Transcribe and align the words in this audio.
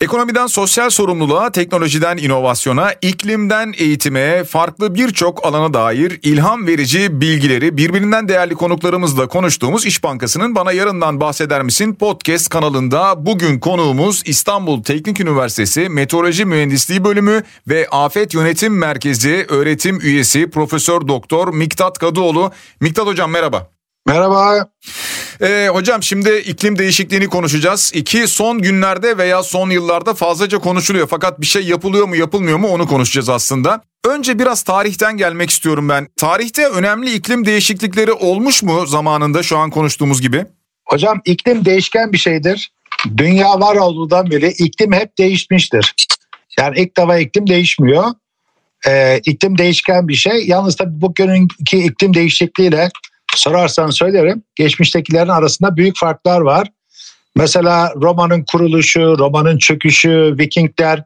Ekonomiden 0.00 0.46
sosyal 0.46 0.90
sorumluluğa, 0.90 1.50
teknolojiden 1.50 2.16
inovasyona, 2.16 2.92
iklimden 3.02 3.74
eğitime, 3.78 4.44
farklı 4.44 4.94
birçok 4.94 5.46
alana 5.46 5.74
dair 5.74 6.20
ilham 6.22 6.66
verici 6.66 7.20
bilgileri 7.20 7.76
birbirinden 7.76 8.28
değerli 8.28 8.54
konuklarımızla 8.54 9.28
konuştuğumuz 9.28 9.86
İş 9.86 10.04
Bankası'nın 10.04 10.54
Bana 10.54 10.72
Yarından 10.72 11.20
Bahseder 11.20 11.62
Misin 11.62 11.94
podcast 11.94 12.48
kanalında 12.48 13.26
bugün 13.26 13.58
konuğumuz 13.58 14.22
İstanbul 14.26 14.82
Teknik 14.82 15.20
Üniversitesi 15.20 15.88
Meteoroloji 15.88 16.44
Mühendisliği 16.44 17.04
Bölümü 17.04 17.42
ve 17.68 17.88
Afet 17.90 18.34
Yönetim 18.34 18.78
Merkezi 18.78 19.46
öğretim 19.48 20.00
üyesi 20.00 20.50
Profesör 20.50 21.08
Doktor 21.08 21.54
Miktat 21.54 21.98
Kadıoğlu. 21.98 22.52
Miktat 22.80 23.06
Hocam 23.06 23.30
merhaba. 23.30 23.75
Merhaba. 24.06 24.68
Ee, 25.42 25.68
hocam 25.72 26.02
şimdi 26.02 26.36
iklim 26.36 26.78
değişikliğini 26.78 27.26
konuşacağız. 27.26 27.92
İki 27.94 28.28
son 28.28 28.58
günlerde 28.58 29.18
veya 29.18 29.42
son 29.42 29.70
yıllarda 29.70 30.14
fazlaca 30.14 30.58
konuşuluyor. 30.58 31.06
Fakat 31.10 31.40
bir 31.40 31.46
şey 31.46 31.62
yapılıyor 31.62 32.08
mu 32.08 32.16
yapılmıyor 32.16 32.58
mu 32.58 32.68
onu 32.68 32.86
konuşacağız 32.86 33.28
aslında. 33.28 33.82
Önce 34.04 34.38
biraz 34.38 34.62
tarihten 34.62 35.16
gelmek 35.16 35.50
istiyorum 35.50 35.88
ben. 35.88 36.08
Tarihte 36.16 36.68
önemli 36.68 37.14
iklim 37.14 37.46
değişiklikleri 37.46 38.12
olmuş 38.12 38.62
mu 38.62 38.86
zamanında 38.86 39.42
şu 39.42 39.58
an 39.58 39.70
konuştuğumuz 39.70 40.22
gibi? 40.22 40.44
Hocam 40.84 41.20
iklim 41.24 41.64
değişken 41.64 42.12
bir 42.12 42.18
şeydir. 42.18 42.72
Dünya 43.16 43.60
var 43.60 43.76
olduğundan 43.76 44.30
beri 44.30 44.48
iklim 44.48 44.92
hep 44.92 45.18
değişmiştir. 45.18 45.94
Yani 46.58 46.80
ilk 46.80 46.96
defa 46.96 47.18
iklim 47.18 47.46
değişmiyor. 47.46 48.04
Ee, 48.86 49.20
iklim 49.24 49.58
değişken 49.58 50.08
bir 50.08 50.14
şey. 50.14 50.46
Yalnız 50.46 50.76
tabii 50.76 51.00
bugünkü 51.00 51.76
iklim 51.76 52.14
değişikliğiyle 52.14 52.90
sorarsan 53.38 53.90
söylerim. 53.90 54.42
Geçmiştekilerin 54.56 55.28
arasında 55.28 55.76
büyük 55.76 55.98
farklar 55.98 56.40
var. 56.40 56.68
Mesela 57.36 57.92
Roma'nın 57.96 58.44
kuruluşu, 58.52 59.18
Roma'nın 59.18 59.58
çöküşü, 59.58 60.34
Vikingler 60.38 61.04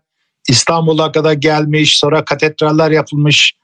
İstanbul'a 0.49 1.13
kadar 1.13 1.33
gelmiş, 1.33 1.99
sonra 1.99 2.25
katedraller 2.25 2.91
yapılmış. 2.91 3.55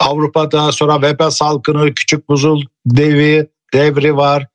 Avrupa'da 0.00 0.72
sonra 0.72 0.94
Weber 0.94 1.30
salkını, 1.30 1.94
Küçük 1.94 2.28
Buzul 2.28 2.62
devi, 2.86 3.46
devri 3.74 4.16
var. 4.16 4.46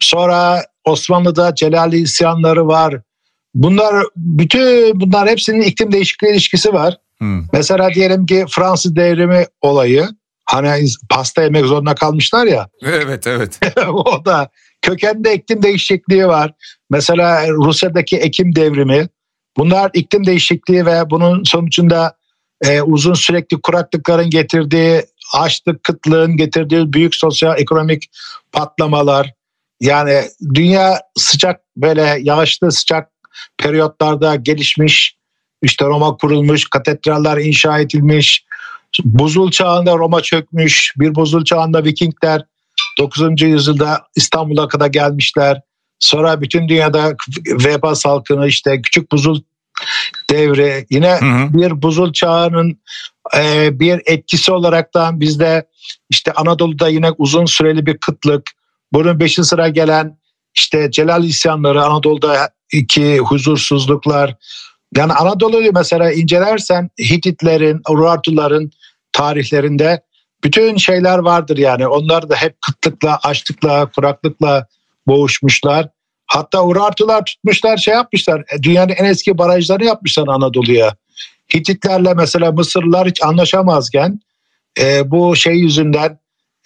Sonra 0.00 0.64
Osmanlı'da 0.84 1.54
Celali 1.54 1.98
isyanları 1.98 2.66
var. 2.66 3.00
Bunlar 3.54 4.04
bütün 4.16 5.00
bunlar 5.00 5.28
hepsinin 5.28 5.62
iklim 5.62 5.92
değişikliği 5.92 6.32
ilişkisi 6.32 6.72
var. 6.72 6.96
Hmm. 7.18 7.44
Mesela 7.52 7.94
diyelim 7.94 8.26
ki 8.26 8.44
Fransız 8.50 8.96
devrimi 8.96 9.46
olayı 9.60 10.08
Hani 10.44 10.86
pasta 11.10 11.42
yemek 11.42 11.64
zorunda 11.64 11.94
kalmışlar 11.94 12.46
ya. 12.46 12.68
Evet 12.82 13.26
evet. 13.26 13.60
o 13.88 14.24
da 14.24 14.48
kökende 14.82 15.34
iklim 15.34 15.62
değişikliği 15.62 16.26
var. 16.26 16.52
Mesela 16.90 17.48
Rusya'daki 17.48 18.16
ekim 18.16 18.54
devrimi. 18.56 19.08
Bunlar 19.56 19.90
iklim 19.94 20.26
değişikliği 20.26 20.86
ve 20.86 21.10
bunun 21.10 21.44
sonucunda 21.44 22.16
e, 22.64 22.82
uzun 22.82 23.14
sürekli 23.14 23.60
kuraklıkların 23.60 24.30
getirdiği, 24.30 25.02
açlık 25.34 25.84
kıtlığın 25.84 26.36
getirdiği 26.36 26.92
büyük 26.92 27.14
sosyal 27.14 27.58
ekonomik 27.58 28.10
patlamalar. 28.52 29.32
Yani 29.80 30.22
dünya 30.54 31.00
sıcak 31.16 31.60
böyle 31.76 32.18
yağışlı 32.20 32.72
sıcak 32.72 33.08
periyotlarda 33.58 34.34
gelişmiş. 34.34 35.16
İşte 35.62 35.84
Roma 35.84 36.16
kurulmuş, 36.16 36.70
katedraller 36.70 37.36
inşa 37.36 37.78
edilmiş, 37.78 38.44
Buzul 39.04 39.50
çağında 39.50 39.96
Roma 39.96 40.22
çökmüş. 40.22 40.92
Bir 40.96 41.14
buzul 41.14 41.44
çağında 41.44 41.84
Vikingler 41.84 42.44
9. 42.98 43.42
yüzyılda 43.42 44.06
İstanbul'a 44.16 44.68
kadar 44.68 44.86
gelmişler. 44.86 45.60
Sonra 45.98 46.40
bütün 46.40 46.68
dünyada 46.68 47.16
veba 47.46 47.94
salkını 47.94 48.46
işte 48.48 48.82
küçük 48.82 49.12
buzul 49.12 49.40
devri 50.30 50.86
yine 50.90 51.10
hı 51.20 51.26
hı. 51.26 51.58
bir 51.58 51.82
buzul 51.82 52.12
çağının 52.12 52.78
e, 53.36 53.70
bir 53.80 54.02
etkisi 54.06 54.52
olaraktan 54.52 55.20
bizde 55.20 55.66
işte 56.10 56.32
Anadolu'da 56.32 56.88
yine 56.88 57.10
uzun 57.10 57.44
süreli 57.44 57.86
bir 57.86 57.98
kıtlık 57.98 58.50
bunun 58.92 59.20
beşi 59.20 59.44
sıra 59.44 59.68
gelen 59.68 60.18
işte 60.54 60.90
Celal 60.90 61.24
isyanları 61.24 61.84
Anadolu'da 61.84 62.50
iki 62.72 63.18
huzursuzluklar 63.18 64.36
yani 64.96 65.12
Anadolu'yu 65.12 65.72
mesela 65.74 66.12
incelersen 66.12 66.90
Hititlerin, 67.00 67.80
Urartuların 67.88 68.72
tarihlerinde 69.12 70.02
bütün 70.44 70.76
şeyler 70.76 71.18
vardır 71.18 71.56
yani. 71.56 71.86
Onlar 71.86 72.28
da 72.30 72.36
hep 72.36 72.60
kıtlıkla, 72.60 73.18
açlıkla, 73.22 73.90
kuraklıkla 73.90 74.66
boğuşmuşlar. 75.06 75.88
Hatta 76.26 76.64
Urartular 76.64 77.24
tutmuşlar 77.24 77.76
şey 77.76 77.94
yapmışlar. 77.94 78.40
E, 78.40 78.62
dünyanın 78.62 78.92
en 78.92 79.04
eski 79.04 79.38
barajlarını 79.38 79.84
yapmışlar 79.84 80.28
Anadolu'ya. 80.28 80.94
Hititlerle 81.54 82.14
mesela 82.14 82.52
Mısırlılar 82.52 83.08
hiç 83.08 83.22
anlaşamazken 83.22 84.20
e, 84.80 85.10
bu 85.10 85.36
şey 85.36 85.54
yüzünden 85.54 86.18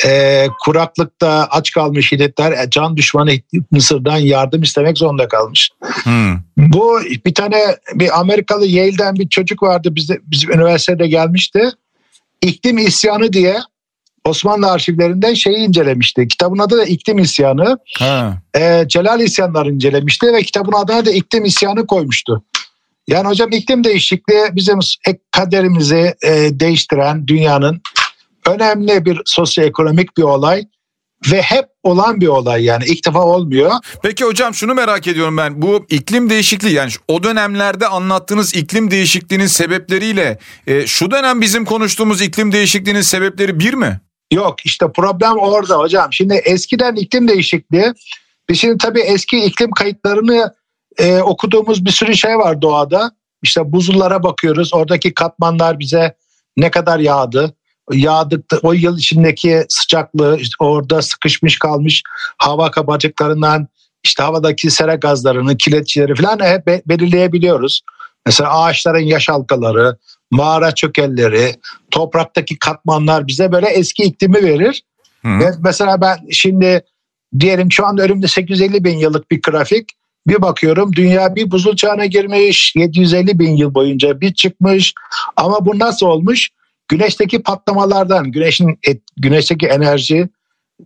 e, 0.05 0.47
kuraklıkta 0.65 1.49
aç 1.51 1.71
kalmış 1.71 2.13
Hititler 2.13 2.53
e, 2.53 2.71
can 2.71 2.97
düşmanı 2.97 3.33
Mısır'dan 3.71 4.17
yardım 4.17 4.63
istemek 4.63 4.99
zorunda 4.99 5.29
kalmış. 5.29 5.71
Hmm. 6.03 6.37
Bu 6.57 7.01
bir 7.27 7.35
tane 7.35 7.77
bir 7.95 8.21
Amerikalı 8.21 8.67
Yale'den 8.67 9.15
bir 9.15 9.29
çocuk 9.29 9.63
vardı 9.63 9.95
bizde 9.95 10.19
bizim 10.23 10.53
üniversitede 10.53 11.09
gelmişti. 11.09 11.71
İklim 12.43 12.79
İsyanı 12.79 13.33
diye 13.33 13.59
Osmanlı 14.25 14.71
arşivlerinden 14.71 15.35
şeyi 15.35 15.57
incelemişti. 15.57 16.29
Kitabın 16.29 16.59
adı 16.59 16.79
da 16.79 16.85
İklim 16.85 17.19
İsyanı. 17.19 17.79
Ha. 17.99 18.43
Ee, 18.57 18.85
Celal 18.89 19.21
İsyanları 19.21 19.71
incelemişti 19.71 20.27
ve 20.27 20.43
kitabın 20.43 20.73
adına 20.73 21.07
da 21.07 21.11
İklim 21.11 21.45
İsyanı 21.45 21.87
koymuştu. 21.87 22.43
Yani 23.09 23.29
hocam 23.29 23.53
iklim 23.53 23.85
değişikliği 23.85 24.45
bizim 24.53 24.79
kaderimizi 25.31 26.15
e, 26.23 26.61
değiştiren 26.61 27.27
dünyanın 27.27 27.83
önemli 28.47 29.05
bir 29.05 29.21
sosyoekonomik 29.25 30.17
bir 30.17 30.23
olay 30.23 30.65
ve 31.33 31.43
hep 31.43 31.65
olan 31.83 32.21
bir 32.21 32.27
olay 32.27 32.65
yani 32.65 32.85
ilk 32.85 33.07
defa 33.07 33.23
olmuyor. 33.25 33.73
Peki 34.03 34.25
hocam 34.25 34.55
şunu 34.55 34.75
merak 34.75 35.07
ediyorum 35.07 35.37
ben 35.37 35.63
bu 35.63 35.87
iklim 35.89 36.31
değişikliği 36.31 36.75
yani 36.75 36.91
o 37.09 37.23
dönemlerde 37.23 37.87
anlattığınız 37.87 38.55
iklim 38.55 38.91
değişikliğinin 38.91 39.47
sebepleriyle 39.47 40.39
e, 40.67 40.87
şu 40.87 41.11
dönem 41.11 41.41
bizim 41.41 41.65
konuştuğumuz 41.65 42.23
iklim 42.23 42.53
değişikliğinin 42.53 43.01
sebepleri 43.01 43.61
bir 43.61 43.75
mi? 43.75 44.01
Yok 44.33 44.67
işte 44.67 44.87
problem 44.93 45.37
orada 45.39 45.79
hocam. 45.79 46.13
Şimdi 46.13 46.35
eskiden 46.35 46.95
iklim 46.95 47.29
değişikliği 47.29 47.93
biz 48.49 48.61
şimdi 48.61 48.79
tabii 48.79 49.01
eski 49.01 49.45
iklim 49.45 49.71
kayıtlarını 49.71 50.55
e, 50.99 51.19
okuduğumuz 51.19 51.85
bir 51.85 51.91
sürü 51.91 52.17
şey 52.17 52.39
var 52.39 52.63
doğada. 52.63 53.11
İşte 53.43 53.73
buzullara 53.73 54.23
bakıyoruz 54.23 54.75
oradaki 54.75 55.15
katmanlar 55.15 55.79
bize 55.79 56.17
ne 56.57 56.71
kadar 56.71 56.99
yağdı 56.99 57.55
yağdıkta 57.93 58.59
o 58.63 58.73
yıl 58.73 58.99
içindeki 58.99 59.65
sıcaklığı 59.69 60.37
işte 60.41 60.55
orada 60.59 61.03
sıkışmış 61.03 61.59
kalmış 61.59 62.03
hava 62.39 62.71
kabarcıklarından 62.71 63.69
işte 64.05 64.23
havadaki 64.23 64.71
sera 64.71 64.95
gazlarını, 64.95 65.57
kireçleri 65.57 66.15
falan 66.15 66.41
hep 66.41 66.89
belirleyebiliyoruz. 66.89 67.83
Mesela 68.27 68.61
ağaçların 68.61 68.99
yaş 68.99 69.29
halkaları, 69.29 69.97
mağara 70.31 70.75
çökelleri, 70.75 71.55
topraktaki 71.91 72.59
katmanlar 72.59 73.27
bize 73.27 73.53
böyle 73.53 73.67
eski 73.67 74.03
iklimi 74.03 74.43
verir. 74.43 74.83
Hı. 75.23 75.29
Ve 75.29 75.51
mesela 75.61 76.01
ben 76.01 76.19
şimdi 76.31 76.83
diyelim 77.41 77.73
şu 77.73 77.87
anda 77.87 78.03
önümde 78.03 78.29
850 78.29 78.85
bin 78.85 78.99
yıllık 78.99 79.31
bir 79.31 79.43
grafik. 79.43 79.89
Bir 80.27 80.43
bakıyorum 80.43 80.93
dünya 80.93 81.35
bir 81.35 81.51
buzul 81.51 81.77
çağına 81.77 82.07
girmiş 82.07 82.73
750 82.77 83.39
bin 83.39 83.57
yıl 83.57 83.75
boyunca 83.75 84.21
bir 84.21 84.35
çıkmış 84.35 84.95
ama 85.37 85.67
bu 85.67 85.79
nasıl 85.79 86.07
olmuş? 86.07 86.51
Güneşteki 86.89 87.43
patlamalardan, 87.43 88.33
güneşin 88.33 88.79
et, 88.83 89.03
güneşteki 89.17 89.67
enerji 89.67 90.29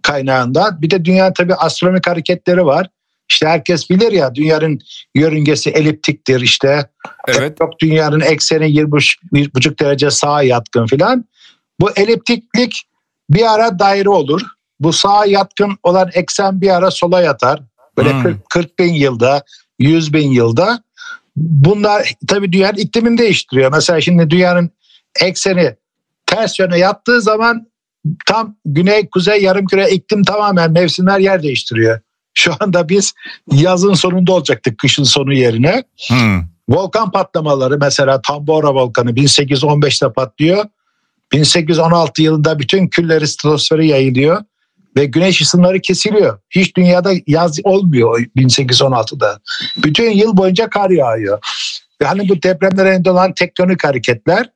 kaynağından 0.02 0.82
bir 0.82 0.90
de 0.90 1.04
dünya 1.04 1.32
tabii 1.32 1.54
astronomik 1.54 2.06
hareketleri 2.06 2.64
var. 2.64 2.86
İşte 3.30 3.46
herkes 3.46 3.90
bilir 3.90 4.12
ya 4.12 4.34
dünyanın 4.34 4.80
yörüngesi 5.14 5.70
eliptiktir 5.70 6.40
işte. 6.40 6.86
Evet. 7.28 7.60
Yok 7.60 7.72
dünyanın 7.80 8.20
ekseni 8.20 8.64
20,5 8.64 9.78
derece 9.78 10.10
sağa 10.10 10.42
yatkın 10.42 10.86
filan. 10.86 11.24
Bu 11.80 11.90
eliptiklik 11.90 12.82
bir 13.30 13.54
ara 13.54 13.78
daire 13.78 14.08
olur. 14.08 14.40
Bu 14.80 14.92
sağa 14.92 15.26
yatkın 15.26 15.78
olan 15.82 16.10
eksen 16.14 16.60
bir 16.60 16.76
ara 16.76 16.90
sola 16.90 17.20
yatar. 17.20 17.60
Böyle 17.96 18.12
hmm. 18.12 18.22
40, 18.22 18.50
40 18.50 18.78
bin 18.78 18.94
yılda, 18.94 19.42
100 19.78 20.12
bin 20.12 20.30
yılda. 20.30 20.82
Bunlar 21.36 22.14
tabii 22.28 22.52
dünyanın 22.52 22.76
iklimini 22.76 23.18
değiştiriyor. 23.18 23.72
Mesela 23.72 24.00
şimdi 24.00 24.30
dünyanın 24.30 24.70
ekseni 25.20 25.76
ters 26.30 26.58
yöne 26.58 26.78
yattığı 26.78 27.22
zaman 27.22 27.66
tam 28.26 28.56
güney 28.64 29.08
kuzey 29.10 29.42
yarım 29.42 29.66
küre 29.66 29.90
iklim 29.90 30.22
tamamen 30.22 30.72
mevsimler 30.72 31.18
yer 31.18 31.42
değiştiriyor. 31.42 32.00
Şu 32.34 32.52
anda 32.60 32.88
biz 32.88 33.12
yazın 33.52 33.94
sonunda 33.94 34.32
olacaktık 34.32 34.78
kışın 34.78 35.04
sonu 35.04 35.34
yerine. 35.34 35.84
Hmm. 36.08 36.42
Volkan 36.68 37.10
patlamaları 37.10 37.78
mesela 37.78 38.22
Tambora 38.22 38.74
volkanı 38.74 39.10
1815'te 39.10 40.12
patlıyor. 40.12 40.64
1816 41.32 42.22
yılında 42.22 42.58
bütün 42.58 42.88
külleri 42.88 43.28
stratosferi 43.28 43.88
yayılıyor 43.88 44.42
ve 44.96 45.04
güneş 45.04 45.40
ısınları 45.40 45.80
kesiliyor. 45.80 46.38
Hiç 46.50 46.76
dünyada 46.76 47.12
yaz 47.26 47.58
olmuyor 47.64 48.20
1816'da. 48.36 49.40
Bütün 49.76 50.10
yıl 50.10 50.36
boyunca 50.36 50.70
kar 50.70 50.90
yağıyor. 50.90 51.38
hani 52.04 52.28
bu 52.28 52.42
depremlere 52.42 53.10
olan 53.10 53.34
tektonik 53.34 53.84
hareketler 53.84 54.50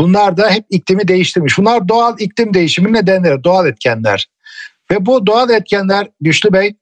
bunlar 0.00 0.36
da 0.36 0.50
hep 0.50 0.64
iklimi 0.70 1.08
değiştirmiş. 1.08 1.58
Bunlar 1.58 1.88
doğal 1.88 2.20
iklim 2.20 2.54
değişimi 2.54 2.92
nedenleri, 2.92 3.44
doğal 3.44 3.66
etkenler. 3.66 4.28
Ve 4.90 5.06
bu 5.06 5.26
doğal 5.26 5.50
etkenler 5.50 6.08
Güçlü 6.20 6.52
Bey 6.52 6.74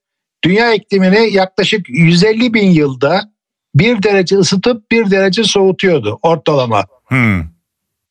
dünya 0.45 0.75
iklimini 0.75 1.33
yaklaşık 1.33 1.89
150 1.89 2.55
bin 2.55 2.71
yılda 2.71 3.33
bir 3.75 4.03
derece 4.03 4.37
ısıtıp 4.37 4.91
bir 4.91 5.11
derece 5.11 5.45
soğutuyordu 5.45 6.19
ortalama. 6.23 6.85
Hmm. 7.05 7.45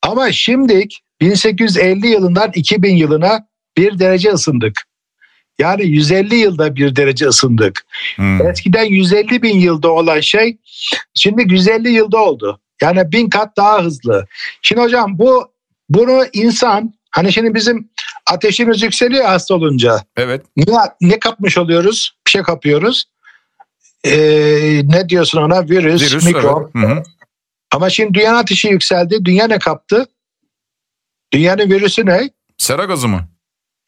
Ama 0.02 0.32
şimdi 0.32 0.88
1850 1.22 2.08
yılından 2.08 2.52
2000 2.56 2.96
yılına 2.96 3.48
bir 3.78 4.00
derece 4.00 4.30
ısındık. 4.30 4.84
Yani 5.60 5.86
150 5.86 6.36
yılda 6.36 6.76
bir 6.76 6.96
derece 6.96 7.28
ısındık. 7.28 7.86
Hmm. 8.16 8.48
Eskiden 8.48 8.86
150 8.86 9.42
bin 9.42 9.60
yılda 9.60 9.92
olan 9.92 10.20
şey 10.20 10.58
şimdi 11.14 11.54
150 11.54 11.90
yılda 11.90 12.18
oldu. 12.18 12.62
Yani 12.82 13.12
bin 13.12 13.30
kat 13.30 13.58
daha 13.58 13.84
hızlı. 13.84 14.28
Şimdi 14.62 14.82
hocam 14.82 15.20
bu 15.20 15.52
bunu 15.90 16.26
insan 16.34 16.94
hani 17.12 17.34
şimdi 17.34 17.56
bizim 17.56 17.90
ateşimiz 18.32 18.82
yükseliyor 18.82 19.26
hasta 19.26 19.56
olunca. 19.56 19.98
Evet. 20.18 20.46
Ne, 20.58 20.74
ne 21.02 21.20
kapmış 21.20 21.58
oluyoruz? 21.58 22.18
Bir 22.28 22.32
şey 22.32 22.42
kapıyoruz. 22.42 23.06
Ee, 24.06 24.82
ne 24.84 25.10
diyorsun 25.10 25.42
ona? 25.42 25.64
Virüs, 25.70 26.02
Virüs 26.02 26.26
mikrop. 26.26 26.72
Evet. 26.76 27.06
Ama 27.72 27.90
şimdi 27.90 28.14
dünya 28.14 28.38
ateşi 28.38 28.68
yükseldi. 28.68 29.26
Dünya 29.26 29.48
ne 29.48 29.60
kaptı? 29.60 30.08
Dünyanın 31.34 31.70
virüsü 31.70 32.06
ne? 32.06 32.30
Sera 32.58 32.86
gazı 32.86 33.08
mı? 33.08 33.28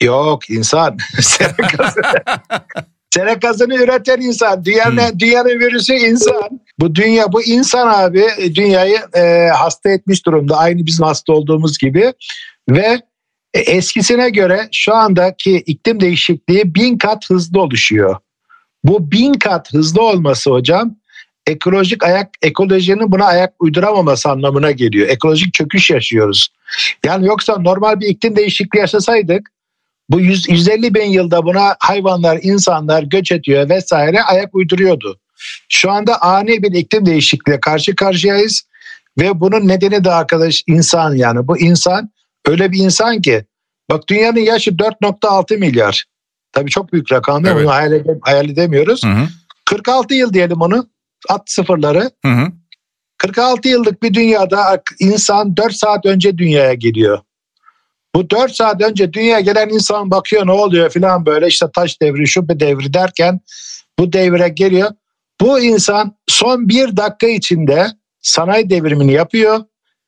Yok 0.02 0.50
insan. 0.50 0.98
Sera 1.22 1.68
gazı. 1.78 2.02
Sera 3.14 3.34
gazını 3.34 3.76
üreten 3.76 4.22
insan. 4.22 4.66
Dünyanın, 4.66 5.12
hmm. 5.12 5.20
dünyanın 5.20 5.60
virüsü 5.60 5.94
insan. 5.94 6.62
Bu 6.80 6.96
dünya 6.96 7.32
bu 7.32 7.44
insan 7.44 7.88
abi 7.88 8.26
dünyayı 8.56 8.98
e, 9.16 9.48
hasta 9.48 9.90
etmiş 9.90 10.26
durumda. 10.26 10.58
Aynı 10.58 10.86
bizim 10.86 11.06
hasta 11.06 11.34
olduğumuz 11.34 11.78
gibi. 11.78 12.14
Ve 12.70 13.02
e, 13.54 13.60
eskisine 13.60 14.30
göre 14.30 14.70
şu 14.72 14.96
andaki 14.96 15.56
iklim 15.56 16.00
değişikliği 16.00 16.76
bin 16.76 16.98
kat 16.98 17.30
hızlı 17.30 17.62
oluşuyor. 17.62 18.16
Bu 18.84 19.12
bin 19.12 19.34
kat 19.34 19.74
hızlı 19.74 20.02
olması 20.02 20.52
hocam 20.52 20.96
ekolojik 21.48 22.04
ayak 22.04 22.30
ekolojinin 22.42 23.12
buna 23.12 23.26
ayak 23.26 23.54
uyduramaması 23.60 24.30
anlamına 24.30 24.72
geliyor. 24.72 25.08
Ekolojik 25.08 25.54
çöküş 25.54 25.90
yaşıyoruz. 25.90 26.48
Yani 27.06 27.26
yoksa 27.26 27.58
normal 27.58 28.00
bir 28.00 28.08
iklim 28.08 28.36
değişikliği 28.36 28.80
yaşasaydık 28.80 29.50
bu 30.10 30.20
100, 30.20 30.50
150 30.50 30.94
bin 30.94 31.06
yılda 31.06 31.44
buna 31.44 31.76
hayvanlar, 31.80 32.40
insanlar 32.42 33.04
göç 33.04 33.32
ediyor 33.32 33.70
vesaire 33.70 34.24
ayak 34.24 34.56
uyduruyordu. 34.56 35.20
Şu 35.70 35.92
anda 35.92 36.22
ani 36.22 36.64
bir 36.64 36.72
iklim 36.72 37.06
değişikliğe 37.06 37.60
karşı 37.60 37.96
karşıyayız 37.96 38.64
ve 39.20 39.40
bunun 39.40 39.68
nedeni 39.68 40.04
de 40.04 40.12
arkadaş 40.12 40.64
insan 40.68 41.16
yani 41.16 41.48
bu 41.48 41.60
insan 41.60 42.10
öyle 42.48 42.72
bir 42.72 42.80
insan 42.80 43.22
ki 43.22 43.46
bak 43.90 44.08
dünyanın 44.10 44.40
yaşı 44.40 44.72
4.6 44.72 45.58
milyar. 45.58 46.06
Tabii 46.52 46.70
çok 46.70 46.94
büyük 46.94 47.12
rakam 47.12 47.44
değil 47.44 47.56
evet. 47.56 47.66
Bunu 47.66 47.74
hayal, 47.74 47.92
edem 47.92 48.20
hayal 48.22 48.50
edemiyoruz. 48.50 49.04
Hı 49.04 49.08
hı. 49.08 49.28
46 49.66 50.14
yıl 50.14 50.34
diyelim 50.34 50.62
onu 50.62 50.90
at 51.30 51.42
sıfırları. 51.46 52.12
Hı 52.26 52.32
hı. 52.32 52.48
46 53.18 53.70
yıllık 53.70 54.04
bir 54.04 54.14
dünyada 54.14 54.82
insan 55.00 55.58
4 55.58 55.74
saat 55.74 56.06
önce 56.06 56.38
dünyaya 56.38 56.74
geliyor. 56.74 57.20
Bu 58.16 58.30
4 58.30 58.56
saat 58.56 58.82
önce 58.82 59.14
dünyaya 59.14 59.40
gelen 59.40 59.70
insan 59.70 60.12
bakıyor 60.12 60.48
ne 60.48 60.52
oluyor 60.52 60.90
filan 60.90 61.26
böyle 61.26 61.48
işte 61.48 61.66
taş 61.76 62.02
devri 62.02 62.28
şu 62.28 62.50
bir 62.50 62.60
devri 62.60 62.94
derken 62.94 63.40
bu 64.00 64.14
devre 64.14 64.50
geliyor. 64.50 64.92
Bu 65.42 65.60
insan 65.60 66.16
son 66.28 66.70
bir 66.70 66.98
dakika 66.98 67.28
içinde 67.28 67.88
sanayi 68.22 68.70
devrimini 68.70 69.14
yapıyor 69.14 69.60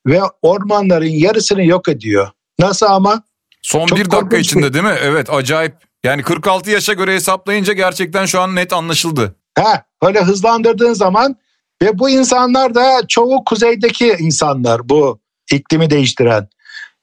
ve 0.06 0.20
ormanların 0.42 1.06
yarısını 1.06 1.64
yok 1.64 1.88
ediyor. 1.88 2.28
Nasıl 2.58 2.86
ama? 2.86 3.22
Son 3.62 3.86
Çok 3.86 3.98
bir 3.98 4.10
dakika 4.10 4.36
içinde 4.36 4.72
değil 4.72 4.84
mi? 4.84 4.96
Evet 5.02 5.30
acayip. 5.30 5.74
Yani 6.04 6.22
46 6.22 6.70
yaşa 6.70 6.92
göre 6.92 7.14
hesaplayınca 7.14 7.72
gerçekten 7.72 8.26
şu 8.26 8.40
an 8.40 8.56
net 8.56 8.72
anlaşıldı. 8.72 9.36
Ha, 9.58 9.84
öyle 10.02 10.20
hızlandırdığın 10.20 10.92
zaman 10.92 11.36
ve 11.82 11.98
bu 11.98 12.10
insanlar 12.10 12.74
da 12.74 13.00
çoğu 13.08 13.44
kuzeydeki 13.44 14.16
insanlar 14.18 14.88
bu 14.88 15.20
iklimi 15.52 15.90
değiştiren. 15.90 16.48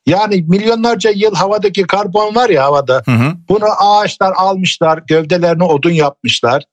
Yani 0.05 0.45
milyonlarca 0.47 1.11
yıl 1.15 1.35
havadaki 1.35 1.83
karbon 1.83 2.35
var 2.35 2.49
ya 2.49 2.63
havada. 2.63 3.01
Hı 3.05 3.11
hı. 3.11 3.33
Bunu 3.49 3.65
ağaçlar 3.79 4.33
almışlar, 4.35 5.03
gövdelerini 5.07 5.63
odun 5.63 5.91
yapmışlar. 5.91 6.63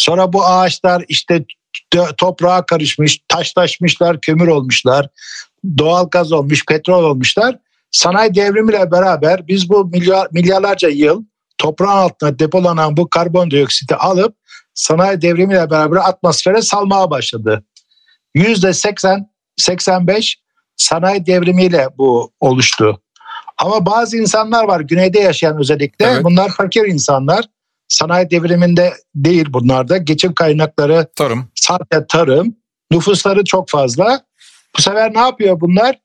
Sonra 0.00 0.32
bu 0.32 0.46
ağaçlar 0.46 1.04
işte 1.08 1.44
toprağa 2.16 2.66
karışmış, 2.66 3.18
taşlaşmışlar, 3.28 4.20
kömür 4.20 4.48
olmuşlar. 4.48 5.08
Doğal 5.78 6.08
gaz 6.10 6.32
olmuş, 6.32 6.66
petrol 6.66 7.04
olmuşlar. 7.04 7.58
Sanayi 7.90 8.34
devrimiyle 8.34 8.90
beraber 8.90 9.46
biz 9.48 9.68
bu 9.68 9.84
milyar, 9.84 10.28
milyarlarca 10.32 10.88
yıl 10.88 11.24
toprağın 11.58 11.96
altına 11.96 12.38
depolanan 12.38 12.96
bu 12.96 13.10
karbondioksiti 13.10 13.96
alıp 13.96 14.36
sanayi 14.74 15.22
devrimiyle 15.22 15.70
beraber 15.70 15.96
atmosfere 15.96 16.62
salmaya 16.62 17.10
başladı. 17.10 17.64
Yüzde 18.34 18.72
80 18.72 19.30
85 19.56 20.38
sanayi 20.76 21.26
devrimiyle 21.26 21.88
bu 21.98 22.32
oluştu. 22.40 23.00
Ama 23.58 23.86
bazı 23.86 24.16
insanlar 24.16 24.64
var 24.64 24.80
güneyde 24.80 25.20
yaşayan 25.20 25.58
özellikle 25.58 26.06
evet. 26.06 26.24
bunlar 26.24 26.48
fakir 26.48 26.84
insanlar. 26.84 27.44
Sanayi 27.90 28.30
devriminde 28.30 28.94
değil 29.14 29.46
bunlar 29.50 29.88
da 29.88 29.96
geçim 29.96 30.34
kaynakları 30.34 31.06
tarım. 31.16 31.48
Sadece 31.54 32.06
tarım. 32.08 32.56
Nüfusları 32.90 33.44
çok 33.44 33.68
fazla. 33.68 34.20
Bu 34.78 34.82
sefer 34.82 35.14
ne 35.14 35.20
yapıyor 35.20 35.60
bunlar? 35.60 35.98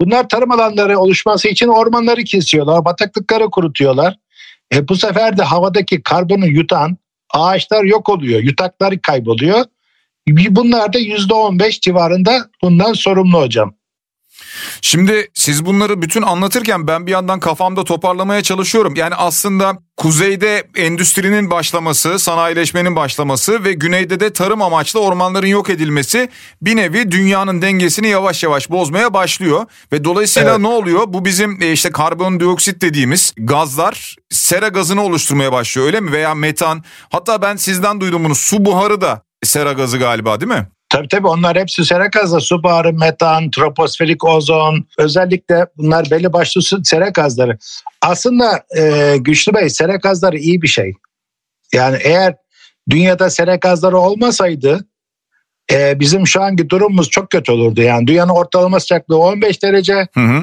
Bunlar 0.00 0.28
tarım 0.28 0.50
alanları 0.50 0.98
oluşması 0.98 1.48
için 1.48 1.68
ormanları 1.68 2.24
kesiyorlar, 2.24 2.84
bataklıkları 2.84 3.50
kurutuyorlar. 3.50 4.16
E 4.74 4.88
bu 4.88 4.96
sefer 4.96 5.36
de 5.36 5.42
havadaki 5.42 6.02
karbonu 6.02 6.46
yutan 6.46 6.96
ağaçlar 7.34 7.84
yok 7.84 8.08
oluyor, 8.08 8.40
yutaklar 8.40 9.02
kayboluyor. 9.02 9.64
Bunlar 10.28 10.92
da 10.92 10.98
%15 10.98 11.80
civarında 11.80 12.48
bundan 12.62 12.92
sorumlu 12.92 13.40
hocam. 13.40 13.74
Şimdi 14.80 15.28
siz 15.34 15.66
bunları 15.66 16.02
bütün 16.02 16.22
anlatırken 16.22 16.86
ben 16.86 17.06
bir 17.06 17.12
yandan 17.12 17.40
kafamda 17.40 17.84
toparlamaya 17.84 18.42
çalışıyorum. 18.42 18.94
Yani 18.96 19.14
aslında 19.14 19.78
kuzeyde 19.96 20.64
endüstrinin 20.76 21.50
başlaması, 21.50 22.18
sanayileşmenin 22.18 22.96
başlaması 22.96 23.64
ve 23.64 23.72
güneyde 23.72 24.20
de 24.20 24.32
tarım 24.32 24.62
amaçlı 24.62 25.00
ormanların 25.00 25.46
yok 25.46 25.70
edilmesi 25.70 26.28
bir 26.62 26.76
nevi 26.76 27.10
dünyanın 27.10 27.62
dengesini 27.62 28.08
yavaş 28.08 28.42
yavaş 28.42 28.70
bozmaya 28.70 29.14
başlıyor. 29.14 29.66
Ve 29.92 30.04
dolayısıyla 30.04 30.50
evet. 30.50 30.60
ne 30.60 30.68
oluyor? 30.68 31.04
Bu 31.06 31.24
bizim 31.24 31.62
e, 31.62 31.72
işte 31.72 31.90
karbondioksit 31.90 32.82
dediğimiz 32.82 33.34
gazlar 33.36 34.16
sera 34.30 34.68
gazını 34.68 35.02
oluşturmaya 35.02 35.52
başlıyor 35.52 35.86
öyle 35.86 36.00
mi? 36.00 36.12
Veya 36.12 36.34
metan. 36.34 36.84
Hatta 37.10 37.42
ben 37.42 37.56
sizden 37.56 38.00
duydum 38.00 38.24
bunu 38.24 38.34
su 38.34 38.64
buharı 38.64 39.00
da 39.00 39.22
sera 39.42 39.72
gazı 39.72 39.98
galiba 39.98 40.40
değil 40.40 40.52
mi? 40.52 40.68
Tabii 40.92 41.08
tabii 41.08 41.26
onlar 41.26 41.58
hepsi 41.58 41.84
sera 41.84 42.06
gazı. 42.06 42.40
Su 42.40 42.62
buharı, 42.62 42.92
metan, 42.92 43.50
troposferik 43.50 44.24
ozon. 44.24 44.86
Özellikle 44.98 45.66
bunlar 45.76 46.10
belli 46.10 46.32
başlı 46.32 46.84
sera 46.84 47.08
gazları. 47.08 47.58
Aslında 48.02 48.64
e, 48.78 49.16
Güçlü 49.20 49.54
Bey 49.54 49.68
sera 49.68 49.96
gazları 49.96 50.38
iyi 50.38 50.62
bir 50.62 50.68
şey. 50.68 50.94
Yani 51.74 51.98
eğer 52.02 52.34
dünyada 52.90 53.30
sera 53.30 53.56
gazları 53.56 53.98
olmasaydı 53.98 54.86
e, 55.72 56.00
bizim 56.00 56.26
şu 56.26 56.42
anki 56.42 56.70
durumumuz 56.70 57.10
çok 57.10 57.30
kötü 57.30 57.52
olurdu. 57.52 57.82
Yani 57.82 58.06
dünyanın 58.06 58.32
ortalama 58.32 58.80
sıcaklığı 58.80 59.18
15 59.18 59.62
derece. 59.62 60.08
Hı 60.14 60.20
hı. 60.20 60.42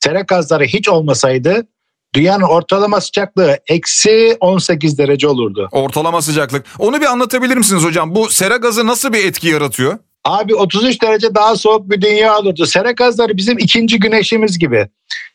Sera 0.00 0.20
gazları 0.20 0.64
hiç 0.64 0.88
olmasaydı 0.88 1.66
Dünyanın 2.14 2.42
ortalama 2.42 3.00
sıcaklığı 3.00 3.58
eksi 3.66 4.36
18 4.40 4.98
derece 4.98 5.28
olurdu. 5.28 5.68
Ortalama 5.72 6.22
sıcaklık. 6.22 6.66
Onu 6.78 7.00
bir 7.00 7.06
anlatabilir 7.06 7.56
misiniz 7.56 7.84
hocam? 7.84 8.14
Bu 8.14 8.28
sera 8.28 8.56
gazı 8.56 8.86
nasıl 8.86 9.12
bir 9.12 9.24
etki 9.24 9.48
yaratıyor? 9.48 9.98
Abi 10.24 10.54
33 10.54 11.02
derece 11.02 11.34
daha 11.34 11.56
soğuk 11.56 11.90
bir 11.90 12.00
dünya 12.00 12.38
olurdu. 12.38 12.66
Sera 12.66 12.90
gazları 12.90 13.36
bizim 13.36 13.58
ikinci 13.58 13.98
güneşimiz 13.98 14.58
gibi. 14.58 14.88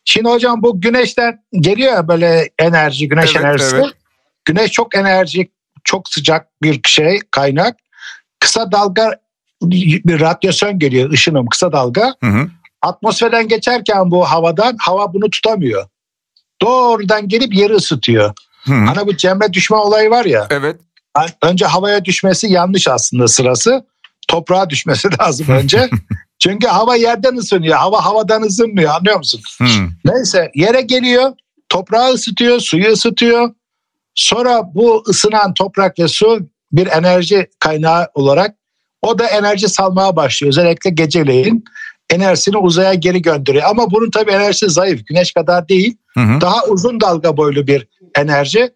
Şimdi 0.04 0.28
hocam 0.28 0.62
bu 0.62 0.80
güneşten 0.80 1.44
geliyor 1.60 2.08
böyle 2.08 2.50
enerji, 2.58 3.08
güneş 3.08 3.36
evet, 3.36 3.44
enerjisi. 3.44 3.76
Evet. 3.76 3.86
Güneş 4.44 4.72
çok 4.72 4.96
enerjik, 4.96 5.50
çok 5.84 6.08
sıcak 6.08 6.62
bir 6.62 6.80
şey, 6.86 7.20
kaynak. 7.30 7.76
Kısa 8.40 8.72
dalga 8.72 9.10
bir 9.62 10.20
radyasyon 10.20 10.78
geliyor, 10.78 11.10
ışınım, 11.10 11.46
kısa 11.46 11.72
dalga. 11.72 12.14
Hı 12.20 12.26
hı. 12.26 12.48
Atmosferden 12.82 13.48
geçerken 13.48 14.10
bu 14.10 14.24
havadan, 14.24 14.76
hava 14.80 15.14
bunu 15.14 15.30
tutamıyor 15.30 15.86
doğrudan 16.62 17.28
gelip 17.28 17.54
yeri 17.54 17.74
ısıtıyor. 17.74 18.32
Hı. 18.64 18.72
Hani 18.74 19.06
bu 19.06 19.16
cemre 19.16 19.52
düşme 19.52 19.76
olayı 19.76 20.10
var 20.10 20.24
ya. 20.24 20.46
Evet. 20.50 20.76
Önce 21.42 21.66
havaya 21.66 22.04
düşmesi 22.04 22.46
yanlış 22.52 22.88
aslında 22.88 23.28
sırası. 23.28 23.86
Toprağa 24.28 24.70
düşmesi 24.70 25.08
lazım 25.20 25.46
önce. 25.48 25.90
Çünkü 26.38 26.66
hava 26.66 26.96
yerden 26.96 27.36
ısınıyor. 27.36 27.76
Hava 27.76 28.04
havadan 28.04 28.42
ısınmıyor 28.42 28.94
anlıyor 28.94 29.16
musun? 29.16 29.40
Hmm. 29.58 29.88
Neyse 30.04 30.50
yere 30.54 30.80
geliyor. 30.80 31.32
Toprağı 31.68 32.12
ısıtıyor, 32.12 32.60
suyu 32.60 32.88
ısıtıyor. 32.92 33.54
Sonra 34.14 34.62
bu 34.74 35.04
ısınan 35.08 35.54
toprak 35.54 35.98
ve 35.98 36.08
su 36.08 36.40
bir 36.72 36.86
enerji 36.86 37.46
kaynağı 37.60 38.08
olarak 38.14 38.56
O 39.02 39.18
da 39.18 39.26
enerji 39.26 39.68
salmaya 39.68 40.16
başlıyor. 40.16 40.48
Özellikle 40.48 40.90
geceleyin 40.90 41.64
enerjisini 42.10 42.56
uzaya 42.56 42.94
geri 42.94 43.22
gönderiyor. 43.22 43.64
Ama 43.70 43.90
bunun 43.90 44.10
tabii 44.10 44.30
enerjisi 44.30 44.70
zayıf. 44.70 45.06
Güneş 45.06 45.32
kadar 45.32 45.68
değil. 45.68 45.96
Hı 46.14 46.20
hı. 46.20 46.40
Daha 46.40 46.64
uzun 46.64 47.00
dalga 47.00 47.36
boylu 47.36 47.66
bir 47.66 47.88
enerji. 48.16 48.70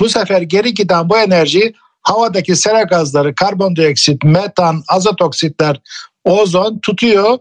Bu 0.00 0.08
sefer 0.08 0.42
geri 0.42 0.74
giden 0.74 1.08
bu 1.08 1.18
enerjiyi 1.18 1.74
havadaki 2.02 2.56
sera 2.56 2.82
gazları, 2.82 3.34
karbondioksit, 3.34 4.24
metan, 4.24 4.82
azot 4.88 5.22
oksitler, 5.22 5.80
ozon 6.24 6.78
tutuyor. 6.78 7.38